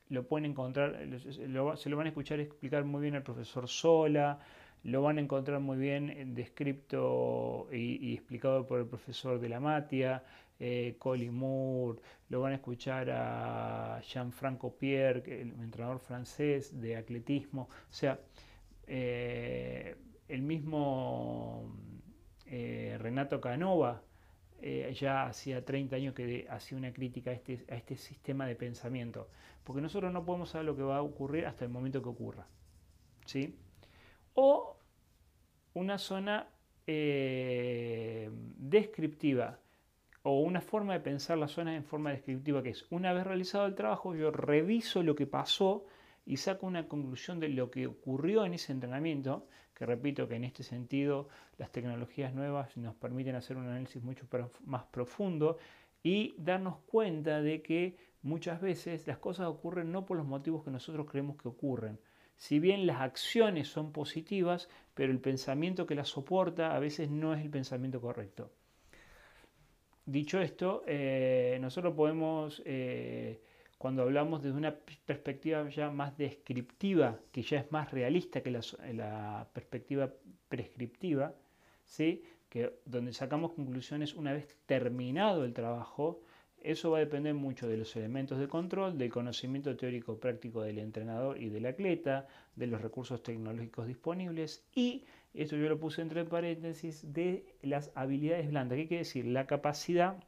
lo 0.09 0.27
pueden 0.27 0.45
encontrar, 0.45 0.99
se 1.19 1.47
lo 1.47 1.65
van 1.97 2.05
a 2.05 2.09
escuchar 2.09 2.39
explicar 2.39 2.83
muy 2.83 3.01
bien 3.01 3.15
el 3.15 3.23
profesor 3.23 3.67
Sola, 3.67 4.39
lo 4.83 5.01
van 5.01 5.17
a 5.17 5.21
encontrar 5.21 5.59
muy 5.59 5.77
bien 5.77 6.33
descrito 6.33 7.67
y, 7.71 8.13
explicado 8.13 8.67
por 8.67 8.79
el 8.79 8.87
profesor 8.87 9.39
de 9.39 9.49
la 9.49 9.59
Matia, 9.59 10.23
eh, 10.59 10.95
Colin 10.99 11.33
Moore, 11.33 11.99
lo 12.29 12.41
van 12.41 12.53
a 12.53 12.55
escuchar 12.55 13.09
a 13.09 14.01
Jean-Franco 14.01 14.75
Pierre, 14.77 15.41
el 15.41 15.49
entrenador 15.61 15.99
francés 15.99 16.79
de 16.81 16.95
atletismo, 16.97 17.69
o 17.89 17.93
sea, 17.93 18.19
eh, 18.87 19.95
el 20.27 20.41
mismo 20.41 21.71
eh, 22.45 22.97
Renato 22.99 23.39
Canova, 23.39 24.01
eh, 24.61 24.93
ya 24.97 25.25
hacía 25.25 25.65
30 25.65 25.95
años 25.97 26.13
que 26.13 26.47
hacía 26.49 26.77
una 26.77 26.93
crítica 26.93 27.31
a 27.31 27.33
este, 27.33 27.65
a 27.69 27.75
este 27.75 27.97
sistema 27.97 28.47
de 28.47 28.55
pensamiento, 28.55 29.27
porque 29.63 29.81
nosotros 29.81 30.13
no 30.13 30.23
podemos 30.23 30.49
saber 30.51 30.65
lo 30.65 30.75
que 30.75 30.83
va 30.83 30.97
a 30.97 31.01
ocurrir 31.01 31.45
hasta 31.45 31.65
el 31.65 31.71
momento 31.71 32.01
que 32.01 32.09
ocurra. 32.09 32.47
¿sí? 33.25 33.57
O 34.35 34.77
una 35.73 35.97
zona 35.97 36.47
eh, 36.85 38.29
descriptiva 38.31 39.59
o 40.23 40.39
una 40.39 40.61
forma 40.61 40.93
de 40.93 41.01
pensar 41.01 41.37
la 41.37 41.47
zona 41.47 41.75
en 41.75 41.83
forma 41.83 42.11
descriptiva, 42.11 42.63
que 42.63 42.69
es 42.69 42.85
una 42.89 43.11
vez 43.11 43.25
realizado 43.25 43.65
el 43.65 43.75
trabajo, 43.75 44.15
yo 44.15 44.31
reviso 44.31 45.03
lo 45.03 45.15
que 45.15 45.27
pasó 45.27 45.85
y 46.25 46.37
saco 46.37 46.65
una 46.65 46.87
conclusión 46.87 47.39
de 47.39 47.49
lo 47.49 47.69
que 47.69 47.87
ocurrió 47.87 48.45
en 48.45 48.53
ese 48.53 48.71
entrenamiento, 48.71 49.47
que 49.73 49.85
repito 49.85 50.27
que 50.27 50.35
en 50.35 50.45
este 50.45 50.63
sentido 50.63 51.27
las 51.57 51.71
tecnologías 51.71 52.33
nuevas 52.33 52.77
nos 52.77 52.95
permiten 52.95 53.35
hacer 53.35 53.57
un 53.57 53.67
análisis 53.67 54.01
mucho 54.01 54.25
más 54.63 54.83
profundo 54.83 55.57
y 56.01 56.35
darnos 56.37 56.77
cuenta 56.85 57.41
de 57.41 57.61
que 57.61 57.97
muchas 58.21 58.61
veces 58.61 59.05
las 59.07 59.17
cosas 59.17 59.47
ocurren 59.47 59.91
no 59.91 60.05
por 60.05 60.15
los 60.15 60.25
motivos 60.25 60.63
que 60.63 60.71
nosotros 60.71 61.05
creemos 61.09 61.35
que 61.35 61.49
ocurren. 61.49 61.99
Si 62.37 62.59
bien 62.59 62.85
las 62.87 63.01
acciones 63.01 63.67
son 63.67 63.91
positivas, 63.91 64.69
pero 64.93 65.11
el 65.11 65.19
pensamiento 65.19 65.85
que 65.85 65.95
las 65.95 66.09
soporta 66.09 66.75
a 66.75 66.79
veces 66.79 67.09
no 67.09 67.33
es 67.33 67.41
el 67.41 67.49
pensamiento 67.49 68.01
correcto. 68.01 68.51
Dicho 70.05 70.41
esto, 70.41 70.83
eh, 70.85 71.57
nosotros 71.61 71.93
podemos 71.95 72.61
eh, 72.65 73.41
cuando 73.83 74.03
hablamos 74.03 74.41
desde 74.41 74.57
una 74.57 74.73
perspectiva 74.73 75.67
ya 75.69 75.91
más 75.91 76.17
descriptiva, 76.17 77.19
que 77.31 77.41
ya 77.41 77.59
es 77.59 77.71
más 77.71 77.91
realista 77.91 78.41
que 78.41 78.51
la, 78.51 79.47
perspectiva 79.53 80.09
prescriptiva, 80.47 81.33
¿sí? 81.85 82.23
que 82.49 82.79
donde 82.85 83.11
sacamos 83.11 83.51
conclusiones 83.51 84.13
una 84.13 84.31
vez 84.31 84.57
terminado 84.65 85.43
el 85.43 85.53
trabajo, 85.53 86.21
eso 86.63 86.91
va 86.91 86.97
a 86.97 87.01
depender 87.01 87.33
mucho 87.33 87.67
de 87.67 87.77
los 87.77 87.95
elementos 87.95 88.39
de 88.39 88.47
control, 88.47 88.97
del 88.97 89.09
conocimiento 89.09 89.75
teórico 89.75 90.17
práctico 90.17 90.61
del 90.61 90.79
entrenador 90.79 91.41
y 91.41 91.49
del 91.49 91.65
atleta, 91.65 92.27
de 92.55 92.67
los 92.67 92.81
recursos 92.81 93.21
tecnológicos 93.21 93.87
disponibles 93.87 94.65
y, 94.73 95.05
esto 95.33 95.57
yo 95.57 95.67
lo 95.67 95.79
puse 95.79 96.01
entre 96.01 96.25
paréntesis, 96.25 97.13
de 97.13 97.57
las 97.61 97.91
habilidades 97.95 98.49
blandas. 98.49 98.77
¿Qué 98.77 98.87
quiere 98.87 99.03
decir? 99.03 99.25
La 99.25 99.47
capacidad 99.47 100.23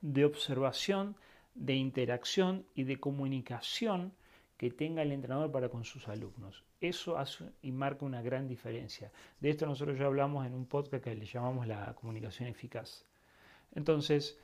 de 0.00 0.24
observación, 0.24 1.16
de 1.54 1.74
interacción 1.74 2.64
y 2.74 2.84
de 2.84 2.98
comunicación 2.98 4.12
que 4.56 4.70
tenga 4.70 5.02
el 5.02 5.10
entrenador 5.10 5.50
para 5.50 5.68
con 5.68 5.84
sus 5.84 6.06
alumnos. 6.08 6.64
Eso 6.80 7.18
hace 7.18 7.46
y 7.62 7.72
marca 7.72 8.04
una 8.04 8.22
gran 8.22 8.46
diferencia. 8.46 9.10
De 9.40 9.50
esto 9.50 9.66
nosotros 9.66 9.98
ya 9.98 10.06
hablamos 10.06 10.46
en 10.46 10.54
un 10.54 10.66
podcast 10.66 11.02
que 11.02 11.14
le 11.14 11.26
llamamos 11.26 11.66
la 11.66 11.94
comunicación 11.94 12.48
eficaz. 12.48 13.04
Entonces, 13.74 14.38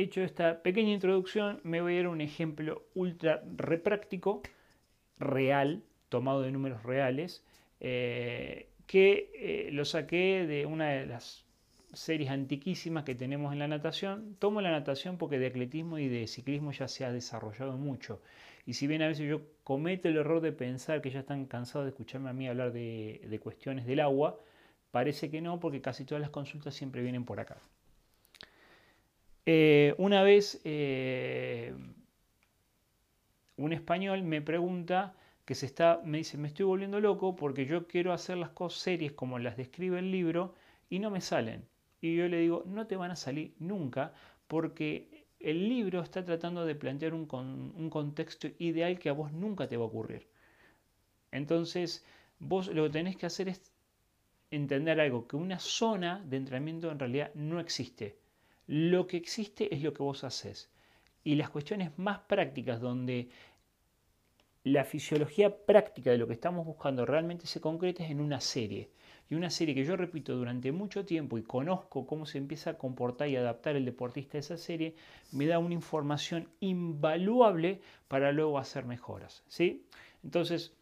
hecho 0.00 0.22
esta 0.22 0.62
pequeña 0.62 0.92
introducción, 0.92 1.60
me 1.62 1.80
voy 1.80 1.94
a 1.94 1.96
dar 1.98 2.08
un 2.08 2.20
ejemplo 2.20 2.84
ultra 2.94 3.42
repráctico, 3.56 4.42
real, 5.18 5.82
tomado 6.08 6.42
de 6.42 6.52
números 6.52 6.82
reales, 6.82 7.44
eh, 7.80 8.68
que 8.86 9.30
eh, 9.34 9.70
lo 9.72 9.84
saqué 9.84 10.46
de 10.46 10.66
una 10.66 10.88
de 10.90 11.06
las 11.06 11.44
series 11.92 12.30
antiquísimas 12.30 13.04
que 13.04 13.14
tenemos 13.14 13.52
en 13.52 13.58
la 13.58 13.68
natación. 13.68 14.36
Tomo 14.38 14.60
la 14.60 14.70
natación 14.70 15.18
porque 15.18 15.38
de 15.38 15.46
atletismo 15.46 15.98
y 15.98 16.08
de 16.08 16.26
ciclismo 16.26 16.72
ya 16.72 16.88
se 16.88 17.04
ha 17.04 17.12
desarrollado 17.12 17.76
mucho. 17.76 18.20
Y 18.66 18.74
si 18.74 18.86
bien 18.86 19.02
a 19.02 19.08
veces 19.08 19.28
yo 19.28 19.42
cometo 19.64 20.08
el 20.08 20.16
error 20.16 20.40
de 20.40 20.52
pensar 20.52 21.00
que 21.00 21.10
ya 21.10 21.20
están 21.20 21.46
cansados 21.46 21.86
de 21.86 21.90
escucharme 21.90 22.30
a 22.30 22.32
mí 22.32 22.48
hablar 22.48 22.72
de, 22.72 23.40
cuestiones 23.42 23.86
del 23.86 24.00
agua, 24.00 24.38
parece 24.90 25.30
que 25.30 25.40
no, 25.40 25.60
porque 25.60 25.80
casi 25.80 26.04
todas 26.04 26.20
las 26.20 26.30
consultas 26.30 26.74
siempre 26.74 27.02
vienen 27.02 27.24
por 27.24 27.40
acá. 27.40 27.58
Eh, 29.52 29.96
una 29.98 30.22
vez 30.22 30.60
eh, 30.62 31.74
un 33.56 33.72
español 33.72 34.22
me 34.22 34.40
pregunta 34.40 35.16
que 35.44 35.56
se 35.56 35.66
está, 35.66 36.00
me 36.04 36.18
dice, 36.18 36.38
me 36.38 36.46
estoy 36.46 36.66
volviendo 36.66 37.00
loco 37.00 37.34
porque 37.34 37.66
yo 37.66 37.88
quiero 37.88 38.12
hacer 38.12 38.36
las 38.36 38.50
cosas 38.50 38.80
series 38.80 39.10
como 39.10 39.40
las 39.40 39.56
describe 39.56 39.98
el 39.98 40.12
libro 40.12 40.54
y 40.88 41.00
no 41.00 41.10
me 41.10 41.20
salen. 41.20 41.66
Y 42.00 42.14
yo 42.14 42.28
le 42.28 42.38
digo, 42.38 42.62
no 42.64 42.86
te 42.86 42.94
van 42.94 43.10
a 43.10 43.16
salir 43.16 43.56
nunca 43.58 44.12
porque 44.46 45.26
el 45.40 45.68
libro 45.68 46.00
está 46.00 46.24
tratando 46.24 46.64
de 46.64 46.76
plantear 46.76 47.12
un, 47.12 47.26
un 47.74 47.90
contexto 47.90 48.46
ideal 48.60 49.00
que 49.00 49.08
a 49.08 49.14
vos 49.14 49.32
nunca 49.32 49.66
te 49.66 49.76
va 49.76 49.82
a 49.82 49.88
ocurrir. 49.88 50.28
Entonces, 51.32 52.04
vos 52.38 52.68
lo 52.68 52.84
que 52.84 52.90
tenés 52.90 53.16
que 53.16 53.26
hacer 53.26 53.48
es 53.48 53.72
entender 54.52 55.00
algo, 55.00 55.26
que 55.26 55.36
una 55.36 55.58
zona 55.58 56.24
de 56.24 56.36
entrenamiento 56.36 56.90
en 56.90 57.00
realidad 57.00 57.32
no 57.34 57.58
existe. 57.58 58.20
Lo 58.72 59.08
que 59.08 59.16
existe 59.16 59.74
es 59.74 59.82
lo 59.82 59.92
que 59.92 60.04
vos 60.04 60.22
haces. 60.22 60.70
Y 61.24 61.34
las 61.34 61.50
cuestiones 61.50 61.90
más 61.98 62.20
prácticas 62.20 62.80
donde 62.80 63.28
la 64.62 64.84
fisiología 64.84 65.66
práctica 65.66 66.12
de 66.12 66.18
lo 66.18 66.28
que 66.28 66.34
estamos 66.34 66.64
buscando 66.64 67.04
realmente 67.04 67.48
se 67.48 67.60
concreta 67.60 68.04
es 68.04 68.12
en 68.12 68.20
una 68.20 68.40
serie. 68.40 68.88
Y 69.28 69.34
una 69.34 69.50
serie 69.50 69.74
que 69.74 69.84
yo 69.84 69.96
repito 69.96 70.36
durante 70.36 70.70
mucho 70.70 71.04
tiempo 71.04 71.36
y 71.36 71.42
conozco 71.42 72.06
cómo 72.06 72.26
se 72.26 72.38
empieza 72.38 72.70
a 72.70 72.78
comportar 72.78 73.28
y 73.28 73.34
adaptar 73.34 73.74
el 73.74 73.84
deportista 73.84 74.38
a 74.38 74.40
esa 74.40 74.56
serie, 74.56 74.94
me 75.32 75.46
da 75.46 75.58
una 75.58 75.74
información 75.74 76.48
invaluable 76.60 77.80
para 78.06 78.30
luego 78.30 78.56
hacer 78.56 78.84
mejoras. 78.84 79.42
¿sí? 79.48 79.84
Entonces, 80.22 80.74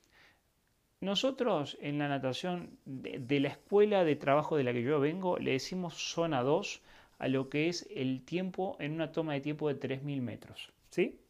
nosotros 1.00 1.78
en 1.80 1.98
la 1.98 2.08
natación 2.08 2.68
de, 2.84 3.40
la 3.40 3.48
escuela 3.48 4.04
de 4.04 4.16
trabajo 4.16 4.58
de 4.58 4.64
la 4.64 4.74
que 4.74 4.82
yo 4.82 5.00
vengo, 5.00 5.38
le 5.38 5.52
decimos 5.52 5.94
zona 5.94 6.42
2 6.42 6.82
a 7.18 7.28
lo 7.28 7.48
que 7.48 7.68
es 7.68 7.86
el 7.94 8.24
tiempo 8.24 8.76
en 8.80 8.92
una 8.92 9.12
toma 9.12 9.34
de 9.34 9.40
tiempo 9.40 9.68
de 9.68 9.78
3.000 9.78 10.20
metros. 10.22 10.72
¿sí? 10.90 11.20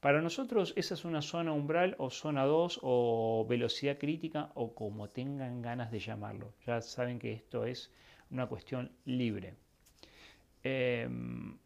Para 0.00 0.20
nosotros 0.20 0.72
esa 0.76 0.94
es 0.94 1.04
una 1.04 1.22
zona 1.22 1.52
umbral 1.52 1.94
o 1.98 2.10
zona 2.10 2.44
2 2.44 2.80
o 2.82 3.46
velocidad 3.48 3.98
crítica 3.98 4.50
o 4.54 4.74
como 4.74 5.08
tengan 5.08 5.62
ganas 5.62 5.90
de 5.90 6.00
llamarlo. 6.00 6.54
Ya 6.66 6.80
saben 6.80 7.18
que 7.18 7.32
esto 7.32 7.64
es 7.64 7.90
una 8.30 8.46
cuestión 8.46 8.92
libre. 9.04 9.54
Em, 10.62 11.58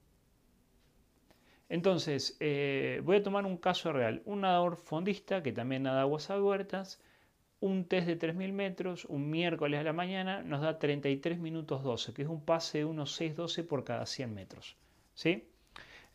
entonces, 1.69 2.37
eh, 2.41 3.01
voy 3.05 3.17
a 3.17 3.23
tomar 3.23 3.47
un 3.47 3.57
caso 3.57 3.93
real. 3.93 4.23
Un 4.25 4.41
nadador 4.43 4.77
fondista 4.77 5.43
que 5.43 5.53
también 5.53 5.85
nada 5.85 6.03
aguas 6.03 6.29
abiertas, 6.31 7.01
un 7.61 7.85
test 7.85 8.07
de 8.07 8.19
3.000 8.19 8.53
metros, 8.53 9.05
un 9.05 9.31
miércoles 9.31 9.81
a 9.81 9.85
la 9.85 9.93
mañana, 9.93 10.43
nos 10.43 10.63
da 10.63 10.79
33 10.79 11.39
minutos 11.39 11.83
12, 11.83 12.15
que 12.15 12.23
es 12.23 12.29
un 12.29 12.45
pase 12.45 12.79
de 12.79 12.85
unos 12.87 13.21
6.12 13.21 13.67
por 13.67 13.85
cada 13.85 14.07
100 14.07 14.35
metros. 14.35 14.77
¿Sí? 15.15 15.45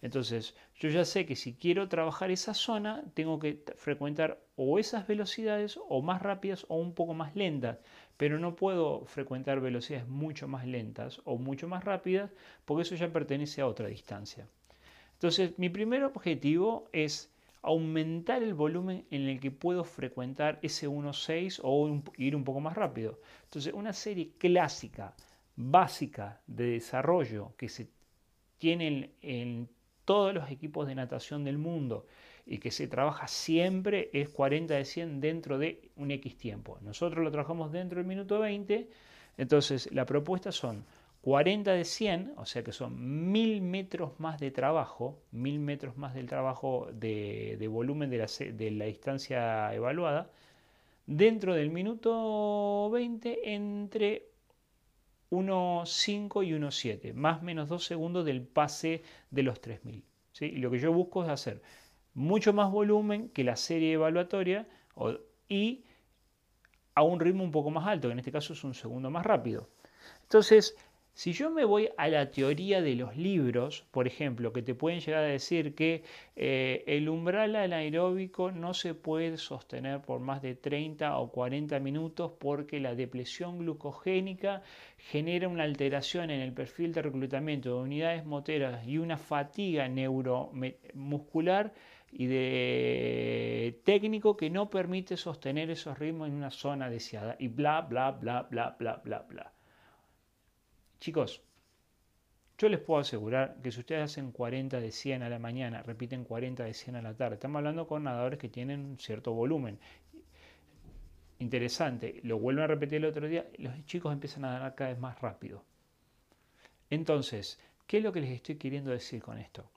Entonces, 0.02 0.56
yo 0.76 0.90
ya 0.90 1.06
sé 1.06 1.26
que 1.26 1.36
si 1.36 1.54
quiero 1.54 1.88
trabajar 1.88 2.30
esa 2.30 2.54
zona, 2.54 3.04
tengo 3.14 3.40
que 3.40 3.64
frecuentar 3.76 4.40
o 4.56 4.78
esas 4.78 5.08
velocidades 5.08 5.80
o 5.88 6.02
más 6.02 6.22
rápidas 6.22 6.66
o 6.68 6.76
un 6.76 6.94
poco 6.94 7.14
más 7.14 7.36
lentas, 7.36 7.80
pero 8.18 8.40
no 8.40 8.56
puedo 8.56 9.06
frecuentar 9.06 9.62
velocidades 9.62 10.08
mucho 10.08 10.48
más 10.48 10.66
lentas 10.68 11.22
o 11.26 11.38
mucho 11.38 11.68
más 11.68 11.84
rápidas 11.84 12.32
porque 12.66 12.84
eso 12.84 12.96
ya 12.96 13.12
pertenece 13.12 13.62
a 13.62 13.68
otra 13.68 13.88
distancia. 13.88 14.48
Entonces, 15.14 15.58
mi 15.58 15.70
primer 15.70 16.04
objetivo 16.04 16.90
es 16.92 17.32
aumentar 17.66 18.44
el 18.44 18.54
volumen 18.54 19.06
en 19.10 19.24
el 19.24 19.40
que 19.40 19.52
puedo 19.52 19.84
frecuentar 19.84 20.60
ese 20.62 20.88
1.6 20.88 21.60
o 21.64 22.02
ir 22.18 22.36
un 22.36 22.44
poco 22.44 22.60
más 22.60 22.76
rápido. 22.76 23.20
Entonces, 23.46 23.74
una 23.74 23.92
serie 23.92 24.32
clásica, 24.38 25.16
básica 25.56 26.42
de 26.46 26.68
desarrollo 26.68 27.54
que 27.58 27.68
se 27.70 27.90
tiene 28.60 29.16
en 29.22 29.68
todos 30.06 30.34
los 30.34 30.52
equipos 30.52 30.88
de 30.88 30.96
natación 30.96 31.44
del 31.44 31.58
mundo 31.58 32.06
y 32.46 32.60
que 32.60 32.70
se 32.70 32.88
trabaja 32.88 33.28
siempre 33.28 34.12
es 34.14 34.30
40 34.30 34.76
de 34.76 34.86
100 34.86 35.20
dentro 35.20 35.58
de 35.58 35.90
un 35.96 36.12
X 36.12 36.38
tiempo. 36.38 36.78
Nosotros 36.82 37.24
lo 37.24 37.32
trabajamos 37.32 37.72
dentro 37.72 37.98
del 37.98 38.08
minuto 38.08 38.40
20, 38.40 38.88
entonces 39.38 39.92
la 39.92 40.06
propuesta 40.06 40.52
son 40.52 40.86
40 41.26 41.74
de 41.74 41.86
100, 41.86 42.34
o 42.38 42.46
sea 42.46 42.64
que 42.64 42.72
son 42.72 43.32
1000 43.32 43.60
metros 43.64 44.20
más 44.20 44.40
de 44.40 44.52
trabajo, 44.52 45.24
1000 45.32 45.60
metros 45.60 45.98
más 45.98 46.14
del 46.14 46.28
trabajo 46.28 46.88
de, 46.94 47.68
volumen 47.68 48.12
de 48.12 48.20
la, 48.20 48.28
de 48.28 48.70
la 48.70 48.86
distancia 48.86 49.74
evaluada, 49.74 50.30
dentro 51.08 51.56
del 51.56 51.72
minuto 51.72 52.92
20 52.92 53.56
entre 53.56 54.30
1.5 55.32 56.46
y 56.46 56.52
1.7, 56.52 57.16
más 57.16 57.42
o 57.42 57.44
menos 57.44 57.70
2 57.70 57.84
segundos 57.84 58.24
del 58.24 58.44
pase 58.44 59.02
de 59.32 59.42
los 59.42 59.60
3000. 59.60 60.06
¿sí? 60.32 60.46
Y 60.46 60.58
lo 60.58 60.70
que 60.70 60.78
yo 60.78 60.94
busco 60.94 61.24
es 61.24 61.32
hacer 61.32 61.64
mucho 62.14 62.54
más 62.54 62.70
volumen 62.72 63.30
que 63.30 63.44
la 63.44 63.56
serie 63.56 63.94
evaluatoria 63.94 64.68
y 65.50 65.86
a 66.94 67.02
un 67.02 67.20
ritmo 67.20 67.44
un 67.44 67.52
poco 67.52 67.72
más 67.72 67.88
alto, 67.88 68.10
que 68.10 68.12
en 68.12 68.20
este 68.20 68.32
caso 68.32 68.54
es 68.54 68.64
un 68.64 68.76
segundo 68.76 69.10
más 69.10 69.26
rápido. 69.26 69.72
Entonces, 70.24 70.76
si 71.16 71.32
yo 71.32 71.50
me 71.50 71.64
voy 71.64 71.90
a 71.98 72.10
la 72.10 72.30
teoría 72.30 72.82
de 72.82 72.94
los 72.94 73.16
libros, 73.16 73.86
por 73.92 74.06
ejemplo, 74.06 74.52
que 74.52 74.62
te 74.62 74.76
pueden 74.76 75.00
llegar 75.00 75.24
a 75.24 75.28
decir 75.28 75.74
que 75.74 76.04
eh, 76.36 76.84
el 76.88 77.08
umbral 77.08 77.56
anaeróbico 77.56 78.52
no 78.52 78.74
se 78.74 78.96
puede 78.96 79.38
sostener 79.38 80.02
por 80.02 80.20
más 80.20 80.42
de 80.42 80.56
30 80.56 81.18
o 81.18 81.32
40 81.32 81.80
minutos 81.80 82.34
porque 82.38 82.82
la 82.82 82.96
depresión 82.96 83.60
glucogénica 83.60 84.62
genera 84.98 85.48
una 85.48 85.64
alteración 85.64 86.32
en 86.32 86.42
el 86.42 86.52
perfil 86.52 86.92
de 86.92 87.04
reclutamiento 87.04 87.70
de 87.78 87.84
unidades 87.84 88.26
moteras 88.26 88.86
y 88.86 88.98
una 88.98 89.18
fatiga 89.18 89.88
neuromuscular 89.88 91.74
y 92.12 92.26
de 92.26 93.80
técnico 93.86 94.36
que 94.36 94.50
no 94.50 94.70
permite 94.70 95.16
sostener 95.16 95.70
esos 95.70 95.98
ritmos 95.98 96.28
en 96.28 96.34
una 96.34 96.52
zona 96.52 96.90
deseada 96.90 97.38
y 97.40 97.48
bla, 97.48 97.80
bla, 97.82 98.12
bla, 98.12 98.42
bla, 98.44 98.76
bla, 98.78 99.02
bla, 99.02 99.20
bla. 99.30 99.55
Chicos, 101.06 101.44
yo 102.58 102.68
les 102.68 102.80
puedo 102.80 103.00
asegurar 103.00 103.58
que 103.62 103.72
si 103.72 103.80
ustedes 103.80 104.06
hacen 104.06 104.32
40 104.32 104.80
de 104.80 104.92
100 104.92 105.22
a 105.22 105.30
la 105.30 105.38
mañana, 105.38 105.84
repiten 105.84 106.24
40 106.24 106.64
de 106.64 106.74
100 106.74 106.96
a 106.96 107.04
la 107.04 107.14
tarde, 107.14 107.36
estamos 107.36 107.60
hablando 107.60 107.86
con 107.86 108.06
nadadores 108.06 108.40
que 108.40 108.50
tienen 108.50 108.84
un 108.84 108.98
cierto 108.98 109.32
volumen. 109.32 109.78
Interesante, 111.38 112.22
lo 112.24 112.40
vuelven 112.40 112.64
a 112.64 112.68
repetir 112.70 112.98
el 112.98 113.06
otro 113.06 113.28
día, 113.28 113.46
los 113.60 113.86
chicos 113.86 114.12
empiezan 114.12 114.46
a 114.46 114.54
nadar 114.54 114.74
cada 114.74 114.90
vez 114.90 115.00
más 115.00 115.22
rápido. 115.22 115.64
Entonces, 116.90 117.60
¿qué 117.86 118.00
es 118.00 118.04
lo 118.04 118.12
que 118.12 118.22
les 118.22 118.32
estoy 118.32 118.56
queriendo 118.56 118.90
decir 118.90 119.22
con 119.22 119.38
esto? 119.38 119.70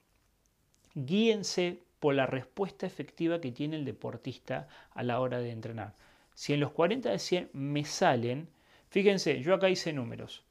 Guíense 0.95 1.83
por 1.99 2.15
la 2.15 2.25
respuesta 2.25 2.87
efectiva 2.87 3.39
que 3.39 3.51
tiene 3.51 3.75
el 3.75 3.85
deportista 3.85 4.67
a 4.95 5.03
la 5.03 5.19
hora 5.19 5.37
de 5.37 5.51
entrenar. 5.51 5.93
Si 6.33 6.53
en 6.53 6.59
los 6.59 6.71
40 6.71 7.11
de 7.11 7.19
100 7.19 7.51
me 7.53 7.85
salen, 7.85 8.49
fíjense, 8.89 9.43
yo 9.43 9.53
acá 9.53 9.69
hice 9.69 9.93
números. 9.93 10.48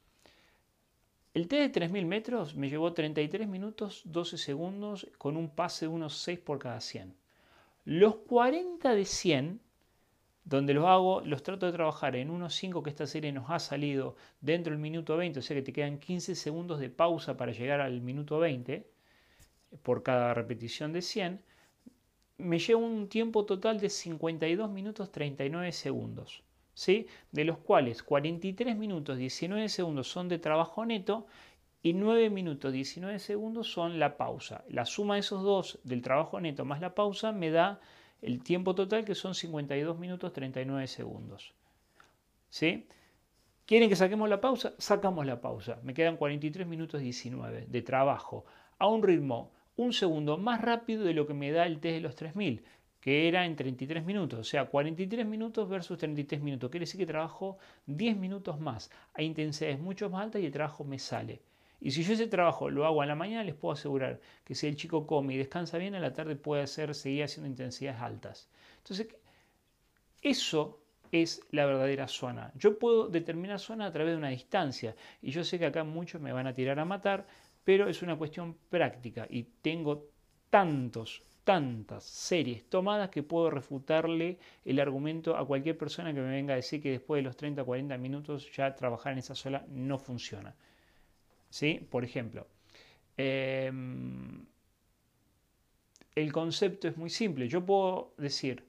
El 1.35 1.47
test 1.47 1.61
de 1.61 1.69
3000 1.69 2.05
metros 2.07 2.55
me 2.55 2.69
llevó 2.69 2.91
33 2.91 3.47
minutos 3.47 4.01
12 4.05 4.39
segundos 4.39 5.07
con 5.19 5.37
un 5.37 5.49
pase 5.49 5.85
de 5.85 5.89
unos 5.89 6.17
6 6.17 6.39
por 6.39 6.57
cada 6.57 6.81
100. 6.81 7.15
Los 7.85 8.15
40 8.15 8.95
de 8.95 9.05
100, 9.05 9.61
donde 10.43 10.73
los 10.73 10.85
hago, 10.85 11.21
los 11.21 11.43
trato 11.43 11.67
de 11.67 11.71
trabajar 11.71 12.15
en 12.15 12.31
1.5 12.31 12.81
que 12.81 12.89
esta 12.89 13.05
serie 13.05 13.31
nos 13.31 13.47
ha 13.51 13.59
salido 13.59 14.15
dentro 14.41 14.71
del 14.71 14.81
minuto 14.81 15.17
20, 15.17 15.37
o 15.39 15.41
sea 15.43 15.55
que 15.55 15.61
te 15.61 15.71
quedan 15.71 15.99
15 15.99 16.33
segundos 16.33 16.79
de 16.79 16.89
pausa 16.89 17.37
para 17.37 17.51
llegar 17.51 17.79
al 17.79 18.01
minuto 18.01 18.39
20 18.39 18.89
por 19.83 20.01
cada 20.01 20.33
repetición 20.33 20.93
de 20.93 21.03
100, 21.03 21.43
me 22.39 22.57
lleva 22.57 22.81
un 22.81 23.07
tiempo 23.07 23.45
total 23.45 23.79
de 23.79 23.89
52 23.89 24.71
minutos 24.71 25.11
39 25.11 25.71
segundos 25.73 26.43
de 27.31 27.43
los 27.43 27.57
cuales 27.57 28.03
43 28.03 28.77
minutos 28.77 29.17
19 29.17 29.67
segundos 29.69 30.09
son 30.09 30.29
de 30.29 30.39
trabajo 30.39 30.85
neto 30.85 31.27
y 31.81 31.93
9 31.93 32.29
minutos 32.29 32.71
19 32.71 33.19
segundos 33.19 33.71
son 33.71 33.99
la 33.99 34.17
pausa. 34.17 34.63
La 34.69 34.85
suma 34.85 35.15
de 35.15 35.21
esos 35.21 35.43
dos 35.43 35.79
del 35.83 36.01
trabajo 36.01 36.39
neto 36.39 36.65
más 36.65 36.79
la 36.79 36.95
pausa 36.95 37.31
me 37.31 37.51
da 37.51 37.79
el 38.21 38.41
tiempo 38.43 38.75
total 38.75 39.03
que 39.03 39.15
son 39.15 39.35
52 39.35 39.97
minutos 39.97 40.31
39 40.33 40.87
segundos. 40.87 41.53
¿Sí? 42.49 42.87
¿Quieren 43.65 43.89
que 43.89 43.95
saquemos 43.95 44.29
la 44.29 44.41
pausa? 44.41 44.73
Sacamos 44.77 45.25
la 45.25 45.41
pausa. 45.41 45.79
Me 45.83 45.93
quedan 45.93 46.17
43 46.17 46.65
minutos 46.65 47.01
19 47.01 47.67
de 47.67 47.81
trabajo 47.81 48.45
a 48.77 48.87
un 48.87 49.03
ritmo 49.03 49.51
un 49.75 49.93
segundo 49.93 50.37
más 50.37 50.61
rápido 50.61 51.05
de 51.05 51.13
lo 51.13 51.25
que 51.25 51.33
me 51.33 51.51
da 51.51 51.65
el 51.65 51.79
test 51.79 51.95
de 51.95 52.01
los 52.01 52.15
3000 52.15 52.63
que 52.99 53.27
era 53.27 53.45
en 53.45 53.55
33 53.55 54.03
minutos, 54.03 54.39
o 54.39 54.43
sea, 54.43 54.65
43 54.65 55.25
minutos 55.25 55.69
versus 55.69 55.97
33 55.97 56.41
minutos. 56.41 56.69
Quiere 56.69 56.85
decir 56.85 56.99
que 56.99 57.05
trabajo 57.05 57.57
10 57.85 58.17
minutos 58.17 58.59
más, 58.59 58.91
a 59.13 59.21
intensidades 59.21 59.79
mucho 59.79 60.09
más 60.09 60.23
altas 60.23 60.41
y 60.41 60.45
el 60.45 60.51
trabajo 60.51 60.83
me 60.83 60.99
sale. 60.99 61.41
Y 61.81 61.91
si 61.91 62.03
yo 62.03 62.13
ese 62.13 62.27
trabajo 62.27 62.69
lo 62.69 62.85
hago 62.85 63.01
a 63.01 63.05
la 63.05 63.15
mañana, 63.15 63.43
les 63.43 63.55
puedo 63.55 63.73
asegurar 63.73 64.19
que 64.43 64.53
si 64.53 64.67
el 64.67 64.75
chico 64.75 65.07
come 65.07 65.35
y 65.35 65.37
descansa 65.37 65.77
bien, 65.77 65.95
a 65.95 65.99
la 65.99 66.13
tarde 66.13 66.35
puede 66.35 66.63
hacer, 66.63 66.93
seguir 66.93 67.23
haciendo 67.23 67.49
intensidades 67.49 68.01
altas. 68.01 68.49
Entonces, 68.79 69.07
eso 70.21 70.81
es 71.11 71.41
la 71.51 71.65
verdadera 71.65 72.07
zona. 72.07 72.51
Yo 72.55 72.77
puedo 72.77 73.07
determinar 73.07 73.59
zona 73.59 73.85
a 73.85 73.91
través 73.91 74.11
de 74.11 74.17
una 74.17 74.29
distancia. 74.29 74.95
Y 75.21 75.31
yo 75.31 75.43
sé 75.45 75.57
que 75.57 75.65
acá 75.65 75.85
muchos 75.85 76.21
me 76.21 76.33
van 76.33 76.47
a 76.47 76.53
tirar 76.53 76.79
a 76.79 76.85
matar, 76.85 77.25
pero 77.63 77.87
es 77.87 78.01
una 78.01 78.17
cuestión 78.17 78.57
práctica. 78.69 79.25
Y 79.29 79.43
tengo 79.61 80.09
tantos 80.49 81.23
tantas 81.43 82.03
series 82.03 82.69
tomadas 82.69 83.09
que 83.09 83.23
puedo 83.23 83.49
refutarle 83.49 84.37
el 84.65 84.79
argumento 84.79 85.35
a 85.35 85.45
cualquier 85.45 85.77
persona 85.77 86.13
que 86.13 86.21
me 86.21 86.31
venga 86.31 86.53
a 86.53 86.57
decir 86.57 86.81
que 86.81 86.91
después 86.91 87.19
de 87.19 87.23
los 87.23 87.37
30 87.37 87.61
o 87.61 87.65
40 87.65 87.97
minutos 87.97 88.51
ya 88.51 88.75
trabajar 88.75 89.13
en 89.13 89.19
esa 89.19 89.35
sola 89.35 89.65
no 89.69 89.97
funciona. 89.97 90.55
¿Sí? 91.49 91.85
Por 91.89 92.03
ejemplo, 92.03 92.47
em, 93.17 94.45
el 96.15 96.31
concepto 96.31 96.87
es 96.87 96.97
muy 96.97 97.09
simple. 97.09 97.47
Yo 97.47 97.65
puedo 97.65 98.13
decir, 98.17 98.65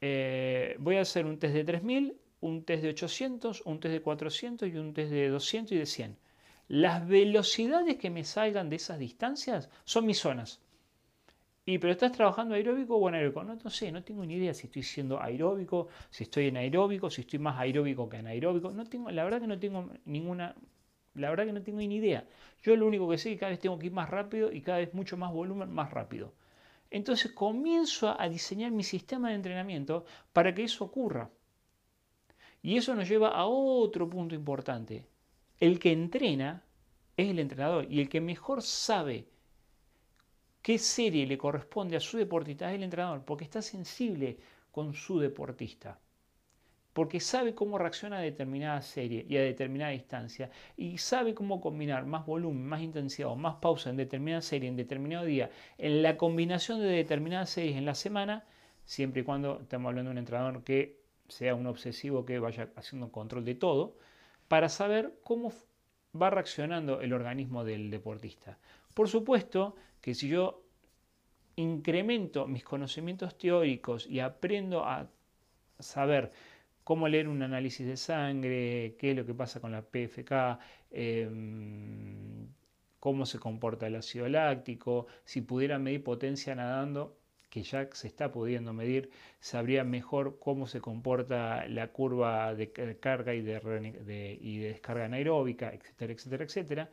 eh, 0.00 0.76
voy 0.78 0.96
a 0.96 1.02
hacer 1.02 1.26
un 1.26 1.38
test 1.38 1.54
de 1.54 1.64
3000, 1.64 2.16
un 2.40 2.64
test 2.64 2.82
de 2.82 2.88
800, 2.90 3.62
un 3.66 3.80
test 3.80 3.92
de 3.92 4.02
400 4.02 4.68
y 4.68 4.76
un 4.76 4.94
test 4.94 5.12
de 5.12 5.28
200 5.28 5.72
y 5.72 5.76
de 5.78 5.86
100. 5.86 6.18
Las 6.68 7.06
velocidades 7.06 7.96
que 7.96 8.10
me 8.10 8.24
salgan 8.24 8.70
de 8.70 8.76
esas 8.76 8.98
distancias 8.98 9.70
son 9.84 10.06
mis 10.06 10.18
zonas. 10.18 10.60
Y 11.64 11.78
pero 11.78 11.92
estás 11.92 12.12
trabajando 12.12 12.54
aeróbico 12.54 12.96
o 12.96 13.08
anaeróbico. 13.08 13.44
No, 13.44 13.54
no 13.54 13.70
sé, 13.70 13.92
no 13.92 14.02
tengo 14.02 14.24
ni 14.24 14.34
idea 14.34 14.54
si 14.54 14.66
estoy 14.66 14.82
siendo 14.82 15.20
aeróbico, 15.20 15.88
si 16.10 16.24
estoy 16.24 16.48
en 16.48 16.56
aeróbico, 16.56 17.10
si 17.10 17.20
estoy 17.22 17.38
más 17.38 17.58
aeróbico 17.58 18.08
que 18.08 18.16
anaeróbico. 18.18 18.70
No 18.70 18.84
tengo, 18.86 19.10
la 19.10 19.24
verdad 19.24 19.40
que 19.40 19.46
no 19.46 19.58
tengo 19.58 19.90
ninguna, 20.04 20.54
la 21.14 21.30
verdad 21.30 21.46
que 21.46 21.52
no 21.52 21.62
tengo 21.62 21.78
ni 21.80 21.96
idea. 21.96 22.26
Yo 22.62 22.76
lo 22.76 22.86
único 22.86 23.08
que 23.08 23.18
sé 23.18 23.30
es 23.30 23.36
que 23.36 23.40
cada 23.40 23.50
vez 23.50 23.60
tengo 23.60 23.78
que 23.78 23.86
ir 23.86 23.92
más 23.92 24.10
rápido 24.10 24.52
y 24.52 24.62
cada 24.62 24.78
vez 24.78 24.94
mucho 24.94 25.16
más 25.16 25.32
volumen, 25.32 25.70
más 25.72 25.90
rápido. 25.90 26.34
Entonces 26.90 27.32
comienzo 27.32 28.20
a 28.20 28.28
diseñar 28.28 28.72
mi 28.72 28.82
sistema 28.82 29.28
de 29.28 29.36
entrenamiento 29.36 30.04
para 30.32 30.54
que 30.54 30.64
eso 30.64 30.84
ocurra. 30.84 31.30
Y 32.62 32.76
eso 32.76 32.94
nos 32.94 33.08
lleva 33.08 33.28
a 33.28 33.46
otro 33.46 34.08
punto 34.08 34.34
importante. 34.34 35.06
El 35.58 35.78
que 35.78 35.92
entrena 35.92 36.64
es 37.16 37.28
el 37.28 37.38
entrenador 37.38 37.86
y 37.90 38.00
el 38.00 38.08
que 38.08 38.20
mejor 38.20 38.62
sabe 38.62 39.28
qué 40.62 40.78
serie 40.78 41.26
le 41.26 41.38
corresponde 41.38 41.96
a 41.96 42.00
su 42.00 42.18
deportista 42.18 42.70
es 42.70 42.76
el 42.76 42.82
entrenador, 42.82 43.24
porque 43.24 43.44
está 43.44 43.62
sensible 43.62 44.38
con 44.70 44.94
su 44.94 45.18
deportista, 45.18 45.98
porque 46.92 47.20
sabe 47.20 47.54
cómo 47.54 47.78
reacciona 47.78 48.18
a 48.18 48.20
determinada 48.20 48.82
serie 48.82 49.24
y 49.28 49.36
a 49.36 49.42
determinada 49.42 49.92
distancia, 49.92 50.50
y 50.76 50.98
sabe 50.98 51.34
cómo 51.34 51.60
combinar 51.60 52.04
más 52.06 52.26
volumen, 52.26 52.66
más 52.66 52.82
intensidad 52.82 53.30
o 53.30 53.36
más 53.36 53.56
pausa 53.56 53.90
en 53.90 53.96
determinada 53.96 54.42
serie, 54.42 54.68
en 54.68 54.76
determinado 54.76 55.24
día, 55.24 55.50
en 55.78 56.02
la 56.02 56.16
combinación 56.16 56.80
de 56.80 56.88
determinadas 56.88 57.50
series 57.50 57.76
en 57.76 57.86
la 57.86 57.94
semana, 57.94 58.44
siempre 58.84 59.22
y 59.22 59.24
cuando 59.24 59.60
estamos 59.62 59.88
hablando 59.88 60.10
de 60.10 60.12
un 60.12 60.18
entrenador 60.18 60.64
que 60.64 61.00
sea 61.28 61.54
un 61.54 61.66
obsesivo 61.66 62.24
que 62.24 62.38
vaya 62.38 62.70
haciendo 62.76 63.10
control 63.12 63.44
de 63.44 63.54
todo, 63.54 63.96
para 64.48 64.68
saber 64.68 65.14
cómo 65.22 65.52
va 66.20 66.28
reaccionando 66.28 67.00
el 67.00 67.12
organismo 67.12 67.64
del 67.64 67.90
deportista. 67.90 68.58
Por 68.94 69.08
supuesto 69.08 69.76
que 70.00 70.14
si 70.14 70.28
yo 70.28 70.62
incremento 71.56 72.46
mis 72.46 72.64
conocimientos 72.64 73.36
teóricos 73.36 74.06
y 74.06 74.20
aprendo 74.20 74.84
a 74.84 75.08
saber 75.78 76.32
cómo 76.84 77.08
leer 77.08 77.28
un 77.28 77.42
análisis 77.42 77.86
de 77.86 77.96
sangre, 77.96 78.96
qué 78.98 79.10
es 79.10 79.16
lo 79.16 79.26
que 79.26 79.34
pasa 79.34 79.60
con 79.60 79.72
la 79.72 79.82
PFK, 79.82 80.58
em, 80.90 82.48
cómo 82.98 83.26
se 83.26 83.38
comporta 83.38 83.86
el 83.86 83.96
ácido 83.96 84.28
láctico, 84.28 85.06
si 85.24 85.40
pudiera 85.42 85.78
medir 85.78 86.02
potencia 86.04 86.54
nadando, 86.54 87.16
que 87.48 87.62
ya 87.62 87.88
se 87.92 88.06
está 88.06 88.30
pudiendo 88.32 88.72
medir, 88.72 89.10
sabría 89.40 89.84
mejor 89.84 90.38
cómo 90.38 90.66
se 90.66 90.80
comporta 90.80 91.66
la 91.68 91.88
curva 91.88 92.54
de 92.54 92.70
carga 93.00 93.34
y 93.34 93.42
de, 93.42 94.38
y 94.40 94.58
de 94.58 94.68
descarga 94.68 95.06
anaeróbica, 95.06 95.72
etcétera, 95.72 96.12
etcétera, 96.12 96.44
etcétera 96.44 96.90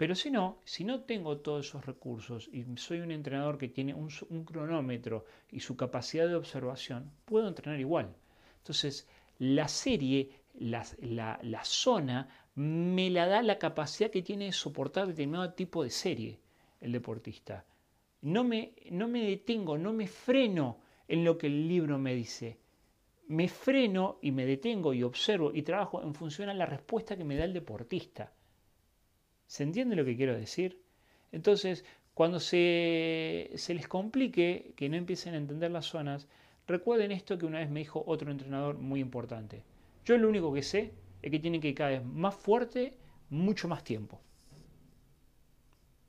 Pero 0.00 0.14
si 0.14 0.30
no, 0.30 0.56
si 0.64 0.82
no 0.82 1.02
tengo 1.02 1.40
todos 1.40 1.66
esos 1.66 1.84
recursos 1.84 2.48
y 2.50 2.64
soy 2.78 3.00
un 3.00 3.10
entrenador 3.10 3.58
que 3.58 3.68
tiene 3.68 3.92
un, 3.92 4.08
cronómetro 4.46 5.26
y 5.52 5.60
su 5.60 5.76
capacidad 5.76 6.26
de 6.26 6.36
observación, 6.36 7.10
puedo 7.26 7.46
entrenar 7.46 7.78
igual. 7.78 8.16
Entonces, 8.56 9.06
la 9.38 9.68
serie, 9.68 10.30
la, 10.54 10.86
la, 11.02 11.64
zona, 11.64 12.30
me 12.54 13.10
la 13.10 13.26
da 13.26 13.42
la 13.42 13.58
capacidad 13.58 14.10
que 14.10 14.22
tiene 14.22 14.46
de 14.46 14.52
soportar 14.52 15.06
determinado 15.06 15.52
tipo 15.52 15.84
de 15.84 15.90
serie 15.90 16.40
el 16.80 16.92
deportista. 16.92 17.66
No 18.22 18.42
me, 18.42 18.72
no 18.90 19.06
me 19.06 19.26
detengo, 19.26 19.76
no 19.76 19.92
me 19.92 20.06
freno 20.06 20.78
en 21.08 21.24
lo 21.24 21.36
que 21.36 21.48
el 21.48 21.68
libro 21.68 21.98
me 21.98 22.14
dice. 22.14 22.58
Me 23.28 23.48
freno 23.48 24.16
y 24.22 24.30
me 24.32 24.46
detengo 24.46 24.94
y 24.94 25.02
observo 25.02 25.52
y 25.52 25.60
trabajo 25.60 26.00
en 26.00 26.14
función 26.14 26.48
a 26.48 26.54
la 26.54 26.64
respuesta 26.64 27.18
que 27.18 27.24
me 27.24 27.36
da 27.36 27.44
el 27.44 27.52
deportista. 27.52 28.32
¿Se 29.50 29.64
entiende 29.64 29.96
lo 29.96 30.04
que 30.04 30.16
quiero 30.16 30.36
decir? 30.36 30.80
Entonces, 31.32 31.84
cuando 32.14 32.38
se, 32.38 33.50
les 33.52 33.88
complique, 33.88 34.74
que 34.76 34.88
no 34.88 34.96
empiecen 34.96 35.34
a 35.34 35.38
entender 35.38 35.72
las 35.72 35.86
zonas, 35.86 36.28
recuerden 36.68 37.10
esto 37.10 37.36
que 37.36 37.46
una 37.46 37.58
vez 37.58 37.68
me 37.68 37.80
dijo 37.80 38.04
otro 38.06 38.30
entrenador 38.30 38.78
muy 38.78 39.00
importante. 39.00 39.64
Yo 40.04 40.16
lo 40.18 40.28
único 40.28 40.52
que 40.52 40.62
sé 40.62 40.92
es 41.20 41.32
que 41.32 41.40
tienen 41.40 41.60
que 41.60 41.70
ir 41.70 41.74
cada 41.74 41.90
vez 41.90 42.04
más 42.04 42.36
fuerte, 42.36 42.94
mucho 43.28 43.66
más 43.66 43.82
tiempo. 43.82 44.20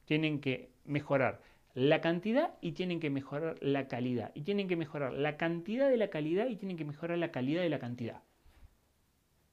Tienen 0.06 0.40
que 0.40 0.70
mejorar 0.86 1.42
la 1.74 2.00
cantidad 2.00 2.54
y 2.62 2.74
tienen 2.74 3.00
que 3.00 3.10
mejorar 3.10 3.56
la 3.60 3.88
calidad. 3.88 4.32
Y 4.36 4.42
tienen 4.42 4.68
que 4.68 4.76
mejorar 4.76 5.14
la 5.14 5.38
cantidad 5.38 5.90
de 5.90 5.98
la 5.98 6.12
calidad 6.12 6.48
y 6.48 6.58
tienen 6.58 6.78
que 6.78 6.86
mejorar 6.86 7.18
la 7.18 7.32
calidad 7.32 7.64
de 7.64 7.70
la 7.70 7.80
cantidad. 7.80 8.22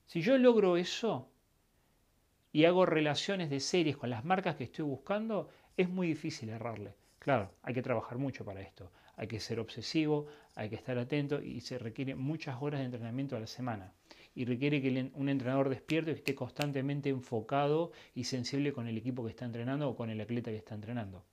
Si 0.05 0.21
yo 0.21 0.37
logro 0.37 0.77
eso, 0.77 1.31
y 2.53 2.65
hago 2.65 2.87
relaciones 2.87 3.51
de 3.51 3.61
series 3.61 3.97
con 3.97 4.11
las 4.11 4.25
marcas 4.25 4.57
que 4.57 4.65
estoy 4.65 4.85
buscando, 4.85 5.49
es 5.77 5.89
muy 5.89 6.09
difícil 6.09 6.49
errarle. 6.49 6.95
Claro, 7.19 7.53
hay 7.63 7.75
que 7.75 7.83
trabajar 7.83 8.19
mucho 8.19 8.45
para 8.45 8.61
esto. 8.61 8.91
Hay 9.17 9.27
que 9.27 9.41
ser 9.41 9.59
obsesivo, 9.59 10.27
hay 10.55 10.69
que 10.69 10.77
estar 10.77 10.97
atento 10.99 11.43
y 11.43 11.61
se 11.61 11.79
requiere 11.79 12.15
muchas 12.15 12.63
horas 12.63 12.81
de 12.81 12.87
entrenamiento 12.87 13.37
a 13.37 13.41
la 13.41 13.47
semana. 13.47 13.93
Y 14.35 14.45
requiere 14.45 14.81
que 14.81 15.11
un 15.15 15.29
entrenador 15.29 15.69
despierte 15.69 16.13
y 16.13 16.15
esté 16.15 16.35
constantemente 16.35 17.09
enfocado 17.09 17.91
y 18.15 18.25
sensible 18.25 18.73
con 18.73 18.87
el 18.87 18.97
equipo 18.97 19.25
que 19.25 19.31
está 19.31 19.45
entrenando 19.45 19.89
o 19.89 19.97
con 19.97 20.11
el 20.11 20.21
atleta 20.21 20.51
que 20.51 20.57
está 20.57 20.75
entrenando. 20.75 21.25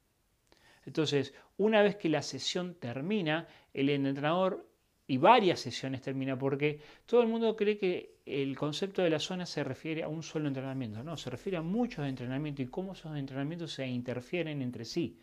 Entonces, 0.86 1.34
una 1.58 1.82
vez 1.82 1.96
que 1.96 2.10
la 2.10 2.22
sesión 2.22 2.76
termina, 2.76 3.48
el 3.74 3.90
entrenador 3.90 4.68
y 5.08 5.18
varias 5.18 5.60
sesiones 5.60 6.02
termina 6.02 6.38
porque 6.38 6.80
todo 7.06 7.22
el 7.22 7.28
mundo 7.28 7.56
cree 7.56 7.78
que 7.78 8.16
el 8.26 8.58
concepto 8.58 9.04
de 9.04 9.10
la 9.10 9.20
zona 9.20 9.46
se 9.46 9.64
refiere 9.64 10.04
a 10.04 10.08
un 10.08 10.24
solo 10.24 10.48
entrenamiento. 10.48 11.04
No, 11.04 11.16
se 11.16 11.30
refiere 11.30 11.58
a 11.58 11.62
muchos 11.62 12.08
entrenamientos 12.08 12.66
y 12.66 12.70
cómo 12.70 12.94
esos 12.94 13.16
entrenamientos 13.16 13.74
se 13.74 13.86
interfieren 13.86 14.62
entre 14.62 14.84
sí. 14.84 15.20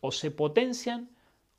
O 0.00 0.10
se 0.10 0.32
potencian, 0.32 1.10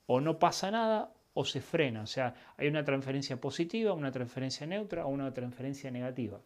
o 0.07 0.19
no 0.19 0.39
pasa 0.39 0.71
nada, 0.71 1.13
o 1.33 1.45
se 1.45 1.61
frena. 1.61 2.01
O 2.01 2.07
sea, 2.07 2.35
hay 2.57 2.67
una 2.67 2.83
transferencia 2.83 3.39
positiva, 3.39 3.93
una 3.93 4.11
transferencia 4.11 4.67
neutra 4.67 5.05
o 5.05 5.09
una 5.09 5.31
transferencia 5.33 5.89
negativa. 5.89 6.41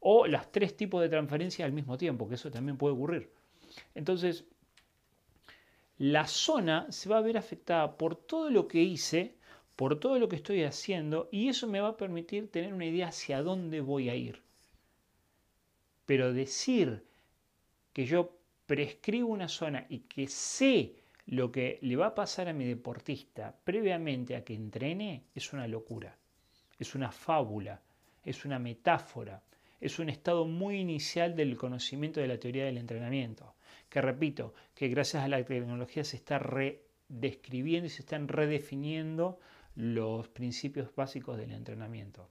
O 0.00 0.26
las 0.26 0.50
tres 0.50 0.76
tipos 0.76 1.00
de 1.00 1.08
transferencia 1.08 1.64
al 1.64 1.72
mismo 1.72 1.96
tiempo, 1.96 2.28
que 2.28 2.34
eso 2.34 2.50
también 2.50 2.76
puede 2.76 2.94
ocurrir. 2.94 3.32
Entonces, 3.94 4.44
la 5.98 6.26
zona 6.26 6.90
se 6.90 7.08
va 7.08 7.18
a 7.18 7.22
ver 7.22 7.38
afectada 7.38 7.96
por 7.96 8.16
todo 8.16 8.50
lo 8.50 8.68
que 8.68 8.82
hice 8.82 9.35
por 9.76 10.00
todo 10.00 10.18
lo 10.18 10.28
que 10.28 10.36
estoy 10.36 10.64
haciendo 10.64 11.28
y 11.30 11.48
eso 11.48 11.66
me 11.66 11.80
va 11.80 11.88
a 11.88 11.96
permitir 11.96 12.50
tener 12.50 12.72
una 12.72 12.86
idea 12.86 13.08
hacia 13.08 13.42
dónde 13.42 13.80
voy 13.80 14.08
a 14.08 14.14
ir. 14.14 14.42
Pero 16.06 16.32
decir 16.32 17.04
que 17.92 18.06
yo 18.06 18.36
prescribo 18.66 19.28
una 19.28 19.48
zona 19.48 19.86
y 19.88 20.00
que 20.00 20.28
sé 20.28 20.96
lo 21.26 21.50
que 21.52 21.78
le 21.82 21.96
va 21.96 22.06
a 22.08 22.14
pasar 22.14 22.48
a 22.48 22.52
mi 22.52 22.64
deportista 22.64 23.54
previamente 23.64 24.36
a 24.36 24.44
que 24.44 24.54
entrene 24.54 25.24
es 25.34 25.52
una 25.52 25.66
locura, 25.66 26.16
es 26.78 26.94
una 26.94 27.10
fábula, 27.10 27.82
es 28.24 28.44
una 28.44 28.58
metáfora, 28.58 29.42
es 29.80 29.98
un 29.98 30.08
estado 30.08 30.46
muy 30.46 30.76
inicial 30.78 31.36
del 31.36 31.56
conocimiento 31.56 32.20
de 32.20 32.28
la 32.28 32.38
teoría 32.38 32.64
del 32.64 32.78
entrenamiento, 32.78 33.54
que 33.88 34.00
repito, 34.00 34.54
que 34.74 34.88
gracias 34.88 35.24
a 35.24 35.28
la 35.28 35.44
tecnología 35.44 36.04
se 36.04 36.16
está 36.16 36.38
redescribiendo 36.38 37.86
y 37.86 37.90
se 37.90 38.02
están 38.02 38.28
redefiniendo 38.28 39.38
los 39.76 40.28
principios 40.28 40.92
básicos 40.94 41.36
del 41.36 41.52
entrenamiento. 41.52 42.28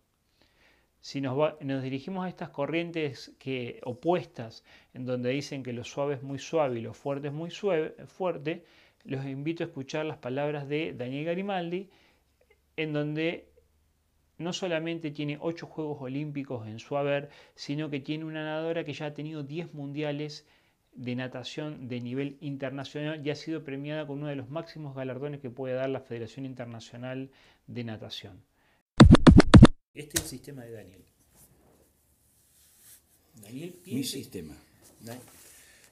Si 1.00 1.22
nos, 1.22 1.38
dirigimos 1.84 2.26
a 2.26 2.30
estas 2.30 2.50
corrientes 2.50 3.36
que, 3.38 3.80
opuestas, 3.84 4.64
en 4.94 5.06
donde 5.06 5.30
dicen 5.30 5.62
que 5.62 5.72
lo 5.72 5.84
suave 5.84 6.16
es 6.16 6.24
muy 6.24 6.40
suave 6.40 6.80
y 6.80 6.82
lo 6.82 6.96
fuerte 6.96 7.28
es 7.28 7.34
muy 7.34 7.52
fuerte, 7.52 8.66
los 9.04 9.24
invito 9.26 9.64
a 9.64 9.68
escuchar 9.68 10.08
las 10.08 10.18
palabras 10.18 10.68
de 10.68 10.94
Daniel 10.94 11.26
Garimaldi, 11.26 11.90
en 12.76 12.92
donde 12.92 13.48
no 14.40 14.52
solamente 14.52 15.12
tiene 15.12 15.38
ocho 15.40 15.68
Juegos 15.68 16.02
Olímpicos 16.02 16.68
en 16.68 16.80
su 16.80 16.98
haber, 16.98 17.30
sino 17.54 17.92
que 17.92 18.00
tiene 18.00 18.26
una 18.26 18.44
nadadora 18.44 18.84
que 18.84 18.94
ya 18.94 19.06
ha 19.06 19.14
tenido 19.14 19.44
10 19.44 19.76
mundiales 19.76 20.48
de 20.96 21.16
natación 21.16 21.88
de 21.88 22.00
nivel 22.00 22.38
internacional 22.40 23.26
y 23.26 23.30
ha 23.30 23.36
sido 23.36 23.64
premiada 23.64 24.08
con 24.08 24.20
uno 24.20 24.28
de 24.28 24.36
los 24.36 24.50
máximos 24.50 24.96
galardones 24.96 25.42
que 25.42 25.50
puede 25.50 25.76
dar 25.76 25.90
la 25.90 26.00
Federación 26.00 26.46
Internacional 26.46 27.30
de 27.68 27.84
Natación. 27.84 28.42
Este 29.94 30.18
es 30.18 30.24
el 30.24 30.30
sistema 30.30 30.64
de 30.64 30.72
Daniel. 30.72 31.06
Daniel 33.42 33.76
Mi 33.86 34.04
sistema. 34.04 34.56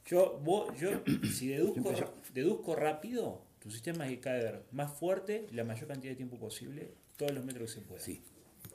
Yo, 0.05 0.41
yo 0.79 1.03
si 1.33 1.47
deduzco, 1.47 1.93
deduzco 2.33 2.75
rápido, 2.75 3.41
tu 3.59 3.69
sistema 3.71 4.05
es 4.05 4.11
que 4.11 4.19
cae 4.19 4.43
ver 4.43 4.63
más 4.71 4.97
fuerte 4.97 5.47
la 5.51 5.63
mayor 5.63 5.87
cantidad 5.87 6.11
de 6.11 6.17
tiempo 6.17 6.37
posible, 6.37 6.93
todos 7.17 7.33
los 7.33 7.45
metros 7.45 7.73
que 7.73 7.79
se 7.79 7.85
pueda. 7.85 8.01
Sí. 8.01 8.21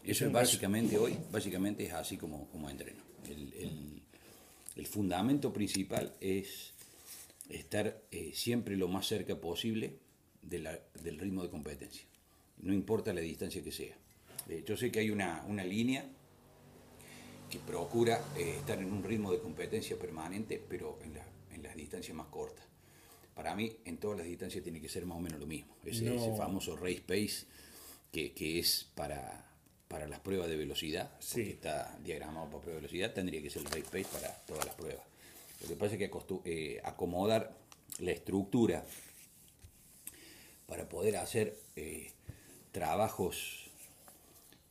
Eso 0.04 0.26
es 0.26 0.32
básicamente 0.32 0.96
hoy, 0.96 1.18
básicamente 1.30 1.84
es 1.84 1.92
así 1.92 2.16
como, 2.16 2.48
como 2.48 2.70
entreno. 2.70 3.02
el, 3.26 3.52
el 3.54 3.97
fundamento 4.86 5.52
principal 5.52 6.14
es 6.20 6.72
estar 7.48 8.02
eh, 8.10 8.32
siempre 8.34 8.76
lo 8.76 8.88
más 8.88 9.06
cerca 9.06 9.36
posible 9.36 9.96
del 10.42 11.18
ritmo 11.18 11.42
de 11.42 11.50
competencia, 11.50 12.04
no 12.58 12.72
importa 12.72 13.12
la 13.12 13.20
distancia 13.20 13.62
que 13.62 13.72
sea. 13.72 13.96
Eh, 14.48 14.64
yo 14.66 14.76
sé 14.76 14.90
que 14.90 15.00
hay 15.00 15.10
una, 15.10 15.44
línea 15.64 16.04
que 17.50 17.58
procura 17.58 18.22
eh, 18.36 18.54
estar 18.58 18.78
en 18.78 18.92
un 18.92 19.02
ritmo 19.02 19.32
de 19.32 19.40
competencia 19.40 19.98
permanente, 19.98 20.62
pero 20.68 20.98
en, 21.02 21.14
las 21.62 21.74
distancias 21.74 22.16
más 22.16 22.28
cortas. 22.28 22.64
Para 23.34 23.54
mí, 23.56 23.76
en 23.84 23.98
todas 23.98 24.18
las 24.18 24.26
distancias 24.26 24.62
tiene 24.62 24.80
que 24.80 24.88
ser 24.88 25.04
más 25.06 25.18
o 25.18 25.20
menos 25.20 25.40
lo 25.40 25.46
mismo. 25.46 25.76
Ese, 25.84 26.14
ese 26.14 26.36
famoso 26.36 26.76
race 26.76 27.02
pace 27.04 27.46
que, 28.12 28.32
que 28.32 28.60
es 28.60 28.88
para, 28.94 29.47
para 29.88 30.06
las 30.06 30.20
pruebas 30.20 30.48
de 30.48 30.56
velocidad, 30.56 31.10
sí. 31.18 31.40
está 31.42 31.98
diagramado 32.04 32.46
para 32.46 32.60
prueba 32.60 32.76
de 32.76 32.86
velocidad, 32.86 33.14
tendría 33.14 33.42
que 33.42 33.50
ser 33.50 33.62
el 33.62 33.68
race 33.68 33.84
pace 33.84 34.06
para 34.12 34.34
todas 34.46 34.66
las 34.66 34.74
pruebas. 34.74 35.04
Lo 35.62 35.68
que 35.68 35.76
pasa 35.76 35.96
es 35.96 35.98
que 35.98 36.10
eh, 36.44 36.80
acomodar 36.84 37.56
la 38.00 38.12
estructura 38.12 38.84
para 40.66 40.88
poder 40.88 41.16
hacer 41.16 41.58
eh, 41.74 42.12
trabajos 42.70 43.70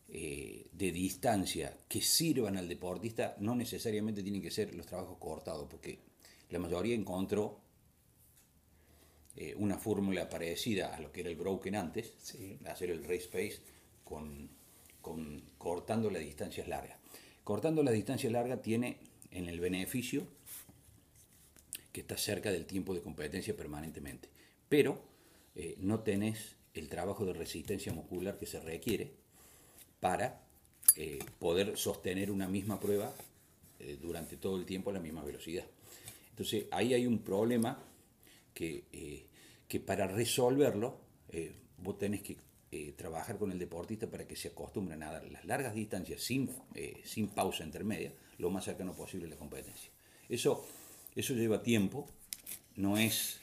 eh, 0.10 0.67
de 0.71 0.91
distancia 0.91 1.75
que 1.89 2.01
sirvan 2.01 2.56
al 2.56 2.69
deportista 2.69 3.36
no 3.39 3.56
necesariamente 3.56 4.21
tienen 4.21 4.41
que 4.41 4.51
ser 4.51 4.73
los 4.75 4.86
trabajos 4.86 5.17
cortados, 5.17 5.67
porque 5.69 5.99
la 6.49 6.60
mayoría 6.60 6.95
encontró 6.95 7.65
una 9.58 9.77
fórmula 9.77 10.27
parecida 10.27 10.95
a 10.95 10.99
lo 10.99 11.12
que 11.12 11.21
era 11.21 11.30
el 11.30 11.36
broken 11.36 11.75
antes, 11.75 12.12
hacer 12.65 12.89
el 12.89 13.03
race 13.03 13.27
pace 13.27 13.60
con 14.03 14.49
cortando 15.58 16.10
las 16.10 16.22
distancias 16.22 16.67
largas. 16.67 16.98
Cortando 17.43 17.84
las 17.84 17.93
distancias 17.93 18.32
largas 18.32 18.62
tiene 18.62 18.98
en 19.32 19.48
el 19.48 19.60
beneficio 19.60 20.28
que 21.91 22.02
está 22.02 22.17
cerca 22.17 22.52
del 22.52 22.65
tiempo 22.65 22.93
de 22.93 23.02
competencia 23.02 23.56
permanentemente, 23.56 24.30
pero 24.70 25.02
eh, 25.56 25.76
no 25.80 26.02
tenés 26.02 26.56
el 26.74 26.89
trabajo 26.89 27.26
de 27.26 27.34
resistencia 27.34 27.91
muscular 27.91 28.38
que 28.38 28.46
se 28.46 28.60
requiere 28.60 29.12
para 30.00 30.41
eh, 30.96 31.20
poder 31.39 31.76
sostener 31.76 32.30
una 32.30 32.48
misma 32.48 32.80
prueba 32.80 33.13
eh, 33.80 33.98
durante 34.00 34.38
todo 34.38 34.58
el 34.58 34.65
tiempo 34.65 34.91
a 34.91 34.93
la 34.93 35.00
misma 35.00 35.24
velocidad. 35.24 35.65
Entonces 36.30 36.65
ahí 36.70 36.93
hay 36.93 37.08
un 37.08 37.20
problema 37.20 37.80
que, 38.54 39.26
que 39.67 39.80
para 39.80 40.06
resolverlo 40.08 41.00
vos 41.78 41.98
tenés 41.98 42.22
que 42.22 42.38
eh, 42.71 42.93
trabajar 42.97 43.38
con 43.38 43.51
el 43.51 43.60
deportista 43.60 44.08
para 44.08 44.27
que 44.27 44.36
se 44.36 44.49
acostumbre 44.49 44.95
a 44.95 44.97
nadar 44.97 45.23
las 45.32 45.45
largas 45.45 45.73
distancias 45.73 46.21
sin, 46.21 46.49
eh, 46.75 47.01
sin 47.06 47.27
pausa 47.30 47.63
intermedia, 47.63 48.13
lo 48.38 48.49
más 48.49 48.65
cercano 48.65 48.93
posible 48.93 49.27
a 49.27 49.30
la 49.30 49.38
competencia. 49.38 49.89
Eso, 50.27 50.65
eso 51.15 51.34
lleva 51.34 51.63
tiempo, 51.63 52.08
no 52.75 52.97
es 52.97 53.39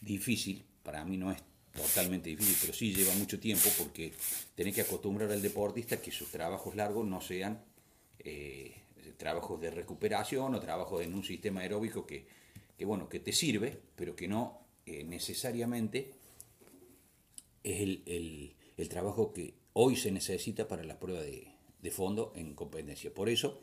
difícil, 0.00 0.64
para 0.82 1.04
mí 1.04 1.16
no 1.16 1.32
es 1.32 1.42
totalmente 1.72 2.30
difícil, 2.30 2.56
pero 2.60 2.72
sí 2.72 2.94
lleva 2.94 3.14
mucho 3.14 3.40
tiempo 3.40 3.68
porque 3.78 4.12
tenés 4.54 4.74
que 4.74 4.82
acostumbrar 4.82 5.30
al 5.32 5.42
deportista 5.42 6.00
que 6.00 6.10
sus 6.10 6.30
trabajos 6.30 6.76
largos 6.76 7.06
no 7.06 7.20
sean 7.20 7.64
eh, 8.18 8.74
trabajos 9.16 9.60
de 9.60 9.70
recuperación 9.70 10.54
o 10.54 10.60
trabajos 10.60 11.02
en 11.02 11.14
un 11.14 11.24
sistema 11.24 11.60
aeróbico 11.60 12.06
que, 12.06 12.26
que, 12.76 12.84
bueno, 12.84 13.08
que 13.08 13.20
te 13.20 13.32
sirve, 13.32 13.78
pero 13.96 14.14
que 14.14 14.28
no 14.28 14.60
eh, 14.86 15.04
necesariamente 15.04 16.12
es 17.64 17.80
el, 17.80 18.54
el, 18.76 18.88
trabajo 18.88 19.32
que 19.32 19.54
hoy 19.72 19.96
se 19.96 20.10
necesita 20.10 20.68
para 20.68 20.82
la 20.84 20.98
prueba 20.98 21.22
de, 21.22 21.48
de, 21.80 21.90
fondo 21.90 22.32
en 22.34 22.54
competencia. 22.54 23.14
Por 23.14 23.28
eso, 23.28 23.60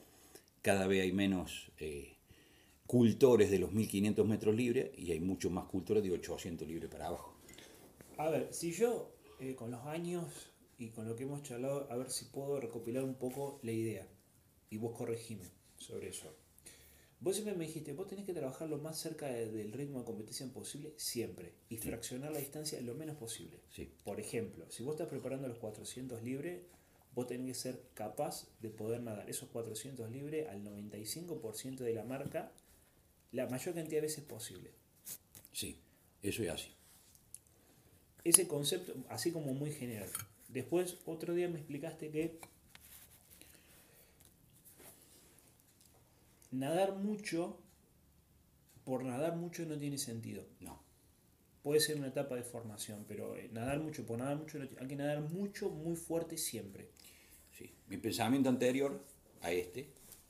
cada 0.61 0.87
vez 0.87 1.03
hay 1.03 1.11
menos 1.11 1.71
eh, 1.77 2.15
cultores 2.87 3.51
de 3.51 3.59
los 3.59 3.71
1500 3.71 4.25
metros 4.25 4.55
libres 4.55 4.91
y 4.97 5.11
hay 5.11 5.19
muchos 5.19 5.51
más 5.51 5.65
cultores 5.65 6.03
de 6.03 6.11
800 6.11 6.67
libres 6.67 6.89
para 6.89 7.07
abajo. 7.07 7.35
A 8.17 8.29
ver, 8.29 8.47
si 8.51 8.71
yo 8.71 9.11
eh, 9.39 9.55
con 9.55 9.71
los 9.71 9.85
años 9.85 10.51
y 10.77 10.89
con 10.89 11.07
lo 11.07 11.15
que 11.15 11.23
hemos 11.23 11.43
charlado, 11.43 11.87
a 11.89 11.95
ver 11.97 12.09
si 12.09 12.25
puedo 12.25 12.59
recopilar 12.59 13.03
un 13.03 13.15
poco 13.15 13.59
la 13.63 13.71
idea 13.71 14.07
y 14.69 14.77
vos 14.77 14.97
corregime 14.97 15.45
sobre 15.77 16.09
eso. 16.09 16.33
Vos 17.21 17.35
siempre 17.35 17.53
me 17.55 17.65
dijiste, 17.65 17.91
vos 17.93 18.07
tenés 18.07 18.25
que 18.25 18.33
trabajar 18.33 18.69
lo 18.69 18.77
más 18.77 18.97
cerca 18.97 19.27
del 19.27 19.73
ritmo 19.73 19.99
de 19.99 20.05
competición 20.05 20.51
posible 20.51 20.93
siempre 20.95 21.53
y 21.67 21.75
fraccionar 21.75 22.31
la 22.31 22.39
distancia 22.39 22.79
lo 22.81 22.95
menos 22.95 23.17
posible. 23.17 23.59
Sí. 23.69 23.91
Por 24.05 24.21
ejemplo, 24.21 24.65
si 24.69 24.83
vos 24.83 24.93
estás 24.93 25.09
preparando 25.09 25.47
los 25.49 25.57
400 25.57 26.23
libres, 26.23 26.61
vos 27.13 27.27
tenés 27.27 27.47
que 27.47 27.53
ser 27.53 27.83
capaz 27.93 28.47
de 28.61 28.69
poder 28.69 29.01
nadar 29.01 29.29
esos 29.29 29.49
400 29.49 30.09
libres 30.09 30.47
al 30.47 30.63
95% 30.63 31.79
de 31.79 31.93
la 31.93 32.05
marca 32.05 32.53
la 33.31 33.47
mayor 33.47 33.75
cantidad 33.75 33.97
de 33.97 34.07
veces 34.07 34.23
posible. 34.23 34.71
Sí, 35.51 35.77
eso 36.21 36.43
es 36.43 36.49
así. 36.49 36.69
Ese 38.23 38.47
concepto, 38.47 38.93
así 39.09 39.31
como 39.31 39.53
muy 39.53 39.71
general. 39.71 40.09
Después, 40.47 40.97
otro 41.05 41.33
día 41.33 41.47
me 41.47 41.59
explicaste 41.59 42.09
que 42.11 42.39
nadar 46.51 46.95
mucho, 46.95 47.57
por 48.83 49.03
nadar 49.03 49.35
mucho 49.35 49.65
no 49.65 49.77
tiene 49.77 49.97
sentido. 49.97 50.43
No. 50.59 50.81
Puede 51.63 51.79
ser 51.79 51.97
una 51.97 52.07
etapa 52.07 52.35
de 52.35 52.43
formación, 52.43 53.05
pero 53.07 53.35
eh, 53.35 53.49
nadar 53.51 53.79
mucho, 53.79 54.05
por 54.05 54.17
nadar 54.19 54.37
mucho, 54.37 54.59
hay 54.59 54.87
que 54.87 54.95
nadar 54.95 55.21
mucho, 55.21 55.69
muy 55.69 55.95
fuerte 55.95 56.37
siempre. 56.37 56.89
Sí. 57.57 57.69
Mi 57.87 57.97
pensamiento 57.97 58.49
anterior 58.49 59.03
a 59.41 59.51
este 59.51 59.89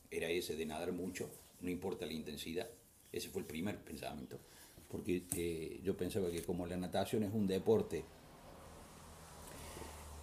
era 0.10 0.28
ese 0.30 0.56
de 0.56 0.66
nadar 0.66 0.92
mucho, 0.92 1.30
no 1.62 1.70
importa 1.70 2.06
la 2.06 2.14
intensidad. 2.14 2.68
Ese 3.12 3.30
fue 3.30 3.42
el 3.42 3.48
primer 3.48 3.78
pensamiento. 3.84 4.40
Porque 4.88 5.24
eh, 5.36 5.80
yo 5.84 5.96
pensaba 5.96 6.32
que 6.32 6.42
como 6.44 6.66
la 6.66 6.78
natación 6.78 7.24
es 7.24 7.34
un 7.34 7.46
deporte 7.46 8.04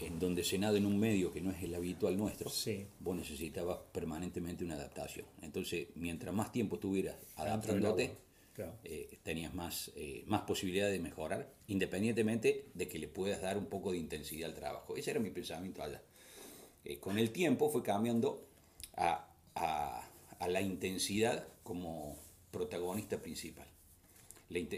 en 0.01 0.19
donde 0.19 0.45
se 0.45 0.59
nada 0.59 0.77
en 0.77 0.87
un 0.87 0.99
medio 0.99 1.33
que 1.33 1.41
no 1.41 1.51
es 1.51 1.63
el 1.63 1.75
habitual 1.75 2.17
nuestro, 2.17 2.51
vos 3.01 3.17
necesitabas 3.17 3.79
permanentemente 3.93 4.65
una 4.65 4.75
adaptación. 4.75 5.27
Entonces, 5.43 5.89
mientras 5.95 6.35
más 6.35 6.53
tiempo 6.53 6.77
estuvieras 6.77 7.17
adaptándote, 7.37 8.17
eh, 8.85 9.19
tenías 9.23 9.55
más, 9.55 9.91
eh, 9.97 10.25
más 10.27 10.43
posibilidad 10.43 10.91
de 10.91 10.99
mejorar, 10.99 11.53
independientemente 11.69 12.67
de 12.75 12.89
que 12.89 12.99
le 12.99 13.09
puedas 13.09 13.43
dar 13.43 13.59
un 13.59 13.67
poco 13.67 13.93
de 13.93 13.99
intensidad 13.99 14.51
al 14.51 14.55
trabajo. 14.55 14.97
Ese 14.97 15.11
era 15.11 15.21
mi 15.21 15.31
pensamiento 15.31 15.83
allá. 15.83 16.03
Eh, 16.85 16.99
con 16.99 17.19
el 17.19 17.31
tiempo 17.31 17.69
fue 17.69 17.83
cambiando 17.83 18.47
a, 18.97 19.29
a 19.55 20.49
la 20.49 20.61
intensidad 20.61 21.47
como 21.63 22.17
protagonista 22.51 23.21
principal 23.21 23.67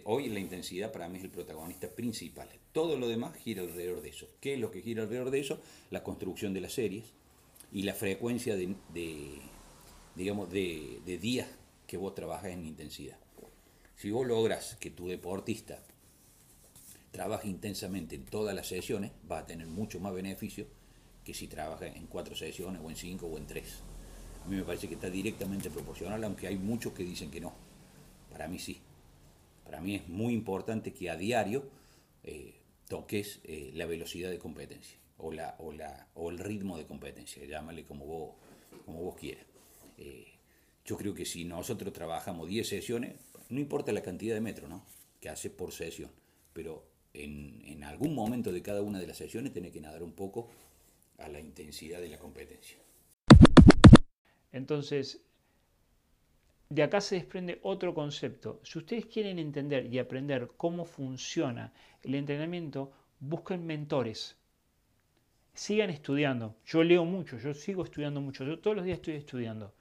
hoy 0.04 0.28
la 0.28 0.40
intensidad 0.40 0.92
para 0.92 1.08
mí 1.08 1.18
es 1.18 1.24
el 1.24 1.30
protagonista 1.30 1.88
principal. 1.88 2.48
Todo 2.72 2.96
lo 2.96 3.08
demás 3.08 3.36
gira 3.36 3.62
alrededor 3.62 4.00
de 4.00 4.08
eso. 4.10 4.26
¿Qué 4.40 4.54
es 4.54 4.60
lo 4.60 4.70
que 4.70 4.82
gira 4.82 5.02
alrededor 5.02 5.30
de 5.30 5.40
eso? 5.40 5.60
La 5.90 6.02
construcción 6.02 6.54
de 6.54 6.60
las 6.60 6.72
series 6.72 7.04
y 7.72 7.82
la 7.82 7.94
frecuencia 7.94 8.56
de, 8.56 9.40
digamos, 10.14 10.50
de, 10.50 11.18
días 11.20 11.48
que 11.86 11.96
vos 11.96 12.14
trabajas 12.14 12.52
en 12.52 12.66
intensidad. 12.66 13.18
Si 13.96 14.10
vos 14.10 14.26
logras 14.26 14.76
que 14.76 14.90
tu 14.90 15.08
deportista 15.08 15.82
trabaje 17.10 17.48
intensamente 17.48 18.14
en 18.14 18.24
todas 18.24 18.54
las 18.54 18.68
sesiones, 18.68 19.10
va 19.30 19.38
a 19.40 19.46
tener 19.46 19.66
mucho 19.66 19.98
más 19.98 20.14
beneficio 20.14 20.66
que 21.24 21.34
si 21.34 21.48
trabaja 21.48 21.86
en 21.86 22.06
cuatro 22.06 22.36
sesiones 22.36 22.80
o 22.82 22.88
en 22.88 22.96
cinco 22.96 23.26
o 23.26 23.36
en 23.36 23.46
tres. 23.46 23.80
A 24.44 24.48
mí 24.48 24.56
me 24.56 24.62
parece 24.62 24.88
que 24.88 24.94
está 24.94 25.10
directamente 25.10 25.68
proporcional, 25.68 26.22
aunque 26.24 26.46
hay 26.46 26.56
muchos 26.56 26.92
que 26.92 27.04
dicen 27.04 27.30
que 27.30 27.40
no. 27.40 27.52
Para 28.30 28.48
mí 28.48 28.58
sí. 28.58 28.80
Para 29.68 29.82
mí 29.82 29.96
es 29.96 30.08
muy 30.08 30.32
importante 30.32 30.94
que 30.94 31.10
a 31.10 31.16
diario 31.16 31.68
eh, 32.24 32.54
toques 32.88 33.40
eh, 33.44 33.70
la 33.74 33.84
velocidad 33.84 34.30
de 34.30 34.38
competencia 34.38 34.98
o, 35.18 35.30
la, 35.30 35.56
o, 35.58 35.72
la, 35.72 36.08
o 36.14 36.30
el 36.30 36.38
ritmo 36.38 36.78
de 36.78 36.86
competencia, 36.86 37.44
llámale 37.44 37.84
como 37.84 38.06
vos, 38.06 38.34
como 38.86 39.02
vos 39.02 39.16
quieras. 39.16 39.44
Eh, 39.98 40.26
yo 40.86 40.96
creo 40.96 41.12
que 41.12 41.26
si 41.26 41.44
nosotros 41.44 41.92
trabajamos 41.92 42.48
10 42.48 42.66
sesiones, 42.66 43.16
no 43.50 43.60
importa 43.60 43.92
la 43.92 44.02
cantidad 44.02 44.34
de 44.34 44.40
metros 44.40 44.70
¿no? 44.70 44.86
que 45.20 45.28
haces 45.28 45.52
por 45.52 45.70
sesión, 45.72 46.10
pero 46.54 46.88
en, 47.12 47.60
en 47.66 47.84
algún 47.84 48.14
momento 48.14 48.50
de 48.50 48.62
cada 48.62 48.80
una 48.80 48.98
de 48.98 49.06
las 49.06 49.18
sesiones 49.18 49.52
tenés 49.52 49.72
que 49.72 49.82
nadar 49.82 50.02
un 50.02 50.12
poco 50.12 50.48
a 51.18 51.28
la 51.28 51.40
intensidad 51.40 52.00
de 52.00 52.08
la 52.08 52.18
competencia. 52.18 52.78
Entonces, 54.50 55.20
de 56.70 56.82
acá 56.82 57.00
se 57.00 57.14
desprende 57.14 57.58
otro 57.62 57.94
concepto. 57.94 58.60
Si 58.62 58.78
ustedes 58.78 59.06
quieren 59.06 59.38
entender 59.38 59.86
y 59.86 59.98
aprender 59.98 60.50
cómo 60.56 60.84
funciona 60.84 61.72
el 62.02 62.14
entrenamiento, 62.14 62.92
busquen 63.20 63.66
mentores. 63.66 64.36
Sigan 65.54 65.90
estudiando. 65.90 66.56
Yo 66.66 66.84
leo 66.84 67.04
mucho, 67.04 67.38
yo 67.38 67.54
sigo 67.54 67.84
estudiando 67.84 68.20
mucho, 68.20 68.44
yo 68.44 68.58
todos 68.58 68.76
los 68.76 68.84
días 68.84 68.98
estoy 68.98 69.14
estudiando. 69.14 69.72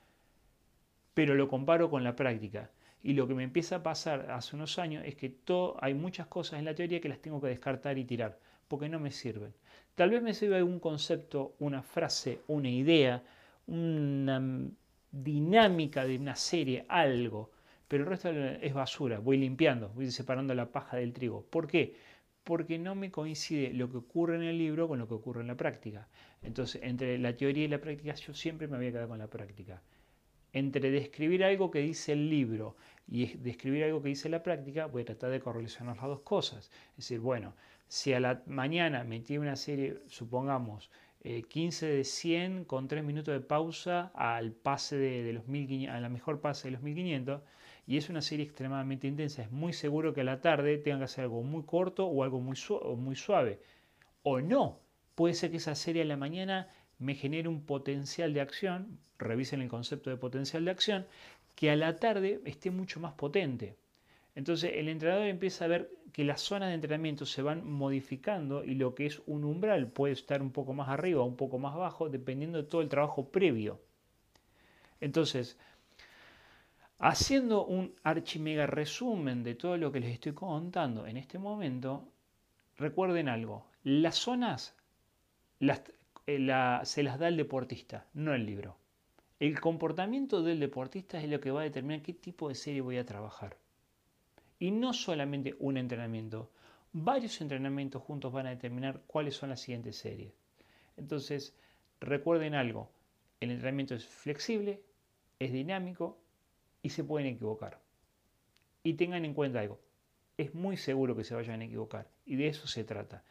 Pero 1.14 1.36
lo 1.36 1.48
comparo 1.48 1.90
con 1.90 2.04
la 2.04 2.16
práctica. 2.16 2.72
Y 3.04 3.14
lo 3.14 3.28
que 3.28 3.36
me 3.36 3.44
empieza 3.44 3.78
a 3.78 3.84
pasar 3.84 4.32
hace 4.32 4.56
unos 4.56 4.80
años 4.80 5.04
es 5.06 5.16
que 5.16 5.30
todo, 5.30 5.78
hay 5.82 5.94
muchas 5.94 6.28
cosas 6.28 6.60
en 6.60 6.66
la 6.66 6.74
teoría 6.74 7.02
que 7.02 7.10
las 7.10 7.20
tengo 7.20 7.40
que 7.42 7.48
descartar 7.48 7.98
y 7.98 8.06
tirar, 8.06 8.40
porque 8.68 8.90
no 8.90 9.00
me 9.00 9.12
sirven. 9.12 9.54
Tal 9.96 10.10
vez 10.10 10.22
me 10.22 10.34
sirva 10.34 10.58
algún 10.58 10.80
concepto, 10.80 11.56
una 11.60 11.84
frase, 11.84 12.42
una 12.48 12.70
idea, 12.70 13.24
una 13.68 14.42
dinámica 15.12 16.06
de 16.06 16.18
una 16.18 16.36
serie, 16.36 16.86
algo, 16.90 17.52
pero 17.88 18.04
el 18.04 18.10
resto 18.10 18.30
es 18.30 18.74
basura, 18.74 19.20
voy 19.20 19.38
limpiando, 19.38 19.90
voy 19.90 20.12
separando 20.12 20.54
la 20.54 20.72
paja 20.72 20.98
del 20.98 21.14
trigo. 21.14 21.46
¿Por 21.46 21.68
qué? 21.68 21.96
Porque 22.44 22.78
no 22.78 22.96
me 22.96 23.12
coincide 23.12 23.74
lo 23.74 23.90
que 23.90 23.98
ocurre 23.98 24.36
en 24.36 24.44
el 24.44 24.58
libro 24.58 24.88
con 24.88 25.00
lo 25.00 25.08
que 25.08 25.14
ocurre 25.14 25.42
en 25.42 25.48
la 25.48 25.56
práctica. 25.56 26.08
Entonces, 26.42 26.82
entre 26.84 27.18
la 27.18 27.36
teoría 27.36 27.66
y 27.66 27.68
la 27.68 27.80
práctica, 27.80 28.14
yo 28.14 28.34
siempre 28.34 28.68
me 28.68 28.78
voy 28.78 28.88
a 28.88 28.92
quedar 28.92 29.08
con 29.08 29.20
la 29.20 29.28
práctica. 29.28 29.82
Entre 30.54 30.92
describir 30.92 31.44
algo 31.44 31.72
que 31.72 31.80
dice 31.80 32.14
el 32.14 32.30
libro 32.30 32.76
y 33.08 33.38
describir 33.38 33.84
algo 33.84 34.02
que 34.02 34.10
dice 34.10 34.30
la 34.30 34.44
práctica, 34.44 34.88
voy 34.88 35.04
a 35.04 35.06
tratar 35.06 35.30
de 35.32 35.40
correlacionar 35.40 35.98
las 35.98 36.06
dos 36.06 36.22
cosas. 36.22 36.72
Es 36.92 36.98
decir, 36.98 37.20
bueno, 37.20 37.54
si 37.88 38.14
a 38.14 38.20
la 38.20 38.44
mañana 38.48 39.04
metí 39.04 39.38
una 39.38 39.56
serie, 39.56 40.02
supongamos, 40.08 40.90
15 41.50 41.86
eh, 41.88 41.98
de 41.98 42.04
100 42.04 42.66
con 42.66 42.88
3 42.88 43.04
minutos 43.04 43.34
de 43.34 43.42
pausa 43.42 44.12
al 44.16 44.52
pase 44.52 44.98
de, 44.98 45.34
los 45.34 45.48
1500, 45.48 45.96
a 45.96 46.00
la 46.00 46.10
mejor 46.10 46.42
pase 46.42 46.68
de 46.68 46.72
los 46.72 46.82
1500 46.82 47.42
y 47.86 47.98
es 47.98 48.10
una 48.10 48.22
serie 48.22 48.46
extremadamente 48.46 49.08
intensa. 49.08 49.42
Es 49.42 49.52
muy 49.52 49.74
seguro 49.74 50.14
que 50.14 50.22
a 50.22 50.26
la 50.26 50.42
tarde 50.42 50.78
tengan 50.78 51.00
que 51.00 51.06
hacer 51.06 51.24
algo 51.24 51.44
muy 51.44 51.64
corto 51.64 52.06
o 52.08 52.24
algo 52.24 52.40
muy, 52.40 52.58
muy 52.98 53.16
suave. 53.16 53.62
O 54.24 54.42
no, 54.42 54.80
puede 55.16 55.34
ser 55.34 55.52
que 55.52 55.58
esa 55.58 55.76
serie 55.76 56.02
a 56.02 56.06
la 56.06 56.18
mañana 56.18 56.70
me 57.00 57.16
genere 57.16 57.48
un 57.48 57.66
potencial 57.66 58.34
de 58.34 58.42
acción, 58.42 59.00
revisen 59.18 59.62
el 59.62 59.70
concepto 59.70 60.10
de 60.10 60.18
potencial 60.18 60.66
de 60.66 60.72
acción, 60.72 61.08
que 61.56 61.72
a 61.72 61.76
la 61.76 61.96
tarde 61.96 62.42
esté 62.46 62.72
mucho 62.72 63.00
más 63.00 63.14
potente. 63.14 63.78
Entonces 64.38 64.74
el 64.76 64.88
entrenador 64.88 65.26
empieza 65.26 65.66
a 65.66 65.68
ver 65.68 65.90
que 66.14 66.24
las 66.24 66.42
zonas 66.42 66.70
de 66.70 66.76
entrenamiento 66.76 67.26
se 67.26 67.42
van 67.42 67.68
modificando 67.68 68.64
y 68.64 68.76
lo 68.76 68.94
que 68.94 69.08
es 69.08 69.20
un 69.26 69.44
umbral 69.44 69.88
puede 69.88 70.14
estar 70.14 70.44
un 70.44 70.52
poco 70.52 70.76
más 70.76 70.90
arriba 70.90 71.24
un 71.24 71.36
poco 71.36 71.58
más 71.58 71.74
abajo 71.74 72.08
dependiendo 72.08 72.60
de 72.60 72.70
todo 72.70 72.82
el 72.82 72.88
trabajo 72.88 73.32
previo. 73.32 73.82
Entonces, 75.02 75.58
haciendo 77.00 77.66
un 77.66 77.96
archimega 78.04 78.68
resumen 78.68 79.44
de 79.44 79.56
todo 79.56 79.76
lo 79.76 79.92
que 79.92 80.02
les 80.02 80.14
estoy 80.14 80.34
contando 80.34 81.08
en 81.08 81.18
este 81.18 81.40
momento, 81.40 82.08
recuerden 82.78 83.30
algo, 83.30 83.66
las 83.84 84.18
zonas 84.18 84.76
eh, 86.28 86.82
se 86.84 87.04
las 87.04 87.18
da 87.18 87.28
el 87.28 87.38
deportista, 87.38 88.06
no 88.14 88.36
el 88.36 88.46
libro. 88.46 88.78
El 89.40 89.60
comportamiento 89.60 90.44
del 90.44 90.60
deportista 90.60 91.20
es 91.20 91.28
lo 91.28 91.40
que 91.40 91.50
va 91.50 91.62
a 91.62 91.64
determinar 91.64 92.04
qué 92.04 92.14
tipo 92.14 92.50
de 92.50 92.54
serie 92.54 92.82
voy 92.82 92.98
a 92.98 93.06
trabajar. 93.06 93.58
Y 94.60 94.72
no 94.72 94.94
solamente 94.94 95.56
un 95.60 95.78
entrenamiento, 95.78 96.52
varios 96.92 97.42
entrenamientos 97.42 98.02
juntos 98.02 98.34
van 98.34 98.48
a 98.48 98.52
determinar 98.52 99.02
cuáles 99.08 99.36
son 99.36 99.50
las 99.50 99.62
siguientes 99.62 99.98
series. 99.98 100.34
Entonces, 100.96 101.56
recuerden 102.00 102.56
algo, 102.56 102.92
el 103.40 103.52
entrenamiento 103.52 103.94
es 103.94 104.06
flexible, 104.06 104.82
es 105.40 105.52
dinámico 105.52 106.20
y 106.82 106.90
se 106.90 107.04
pueden 107.04 107.28
equivocar. 107.28 107.80
Y 108.84 108.94
tengan 108.94 109.26
en 109.26 109.34
cuenta 109.34 109.60
algo, 109.60 109.80
es 110.38 110.54
muy 110.54 110.78
seguro 110.78 111.16
que 111.16 111.24
se 111.24 111.36
vayan 111.36 111.62
a 111.62 111.66
equivocar 111.66 112.10
y 112.26 112.36
de 112.36 112.48
eso 112.48 112.68
se 112.68 112.84
trata. 112.84 113.24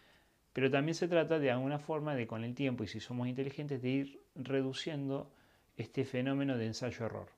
Pero 0.52 0.70
también 0.70 0.94
se 0.94 1.08
trata 1.08 1.38
de 1.38 1.50
alguna 1.50 1.78
forma 1.78 2.14
de 2.14 2.26
con 2.26 2.44
el 2.44 2.54
tiempo 2.54 2.84
y 2.84 2.88
si 2.88 3.00
somos 3.00 3.28
inteligentes 3.28 3.82
de 3.82 3.88
ir 3.88 4.22
reduciendo 4.34 5.32
este 5.76 6.04
fenómeno 6.04 6.56
de 6.56 6.66
ensayo-error. 6.66 7.35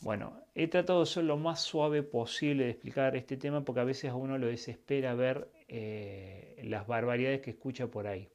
Bueno, 0.00 0.38
he 0.54 0.68
tratado 0.68 1.00
de 1.00 1.06
ser 1.06 1.24
lo 1.24 1.36
más 1.36 1.60
suave 1.60 2.02
posible 2.02 2.64
de 2.64 2.70
explicar 2.70 3.16
este 3.16 3.36
tema 3.36 3.64
porque 3.64 3.80
a 3.80 3.84
veces 3.84 4.10
a 4.10 4.14
uno 4.14 4.38
lo 4.38 4.46
desespera 4.46 5.14
ver 5.14 5.48
eh, 5.68 6.60
las 6.64 6.86
barbaridades 6.86 7.40
que 7.40 7.50
escucha 7.50 7.86
por 7.86 8.06
ahí. 8.06 8.28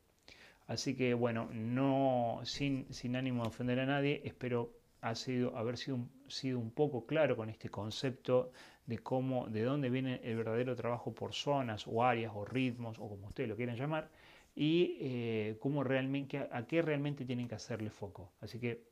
Así 0.67 0.95
que 0.95 1.13
bueno, 1.13 1.50
no 1.52 2.41
sin, 2.43 2.88
ánimo 3.15 3.43
de 3.43 3.50
ofender 3.50 3.80
a 3.80 3.86
nadie, 3.86 4.22
espero 4.24 4.72
ha 5.02 5.15
sido, 5.15 5.56
haber 5.58 5.78
sido 5.78 6.60
un 6.60 6.72
poco 6.72 7.06
claro 7.06 7.36
con 7.36 7.50
este 7.50 7.69
concepto 7.69 8.52
de 8.86 9.00
cómo, 9.00 9.48
de 9.48 9.63
dónde 9.63 9.89
viene 9.89 10.19
el 10.24 10.38
verdadero 10.38 10.76
trabajo 10.76 11.13
por 11.13 11.34
zonas 11.34 11.88
o 11.88 12.04
áreas 12.04 12.34
o 12.36 12.45
ritmos 12.45 12.98
o 13.00 13.08
como 13.08 13.28
ustedes 13.28 13.50
lo 13.50 13.56
quieran 13.56 13.78
llamar 13.78 14.10
y 14.56 14.98
eh, 15.00 15.58
cómo 15.60 15.84
realmente, 15.84 16.38
a 16.52 16.65
qué 16.67 16.82
realmente 16.82 17.24
tienen 17.26 17.48
que 17.48 17.56
hacerle 17.56 17.89
foco. 17.89 18.32
Así 18.41 18.60
que 18.60 18.84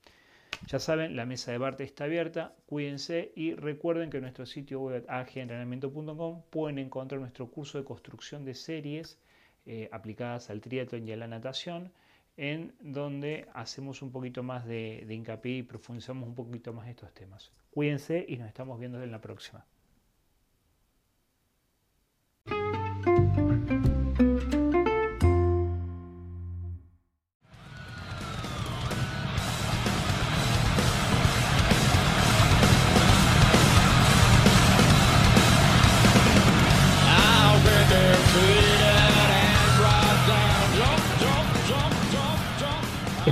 ya 0.66 0.80
saben, 0.80 1.16
la 1.16 1.26
mesa 1.26 1.52
de 1.52 1.58
Barte 1.58 1.84
está 1.84 2.06
abierta, 2.06 2.56
cuídense 2.66 3.32
y 3.36 3.54
recuerden 3.54 4.10
que 4.10 4.18
en 4.18 4.24
nuestro 4.24 4.46
sitio 4.46 4.82
web 4.82 5.06
agentrenamiento.com 5.08 6.42
pueden 6.50 6.80
encontrar 6.80 7.22
nuestro 7.22 7.48
curso 7.52 7.78
de 7.78 7.84
construcción 7.84 8.44
de 8.44 8.56
series 8.56 9.18
eh, 9.66 9.90
aplicadas 9.92 10.50
al 10.50 10.62
triatlón 10.62 11.08
y 11.08 11.12
a 11.12 11.18
la 11.18 11.28
natación 11.28 11.92
en 12.38 12.74
donde 12.80 13.48
hacemos 13.54 14.02
un 14.02 14.12
poquito 14.12 14.44
más 14.44 14.66
de, 14.66 15.04
de 15.08 15.14
hincapié 15.14 15.58
y 15.58 15.64
profundizamos 15.64 16.28
un 16.28 16.36
poquito 16.36 16.74
más 16.74 16.88
estos 16.88 17.14
temas. 17.14 17.52
Cuídense 17.72 18.26
y 18.28 18.38
nos 18.38 18.48
estamos 18.48 18.80
viendo 18.80 19.02
en 19.02 19.12
la 19.12 19.22
próxima. 19.22 19.66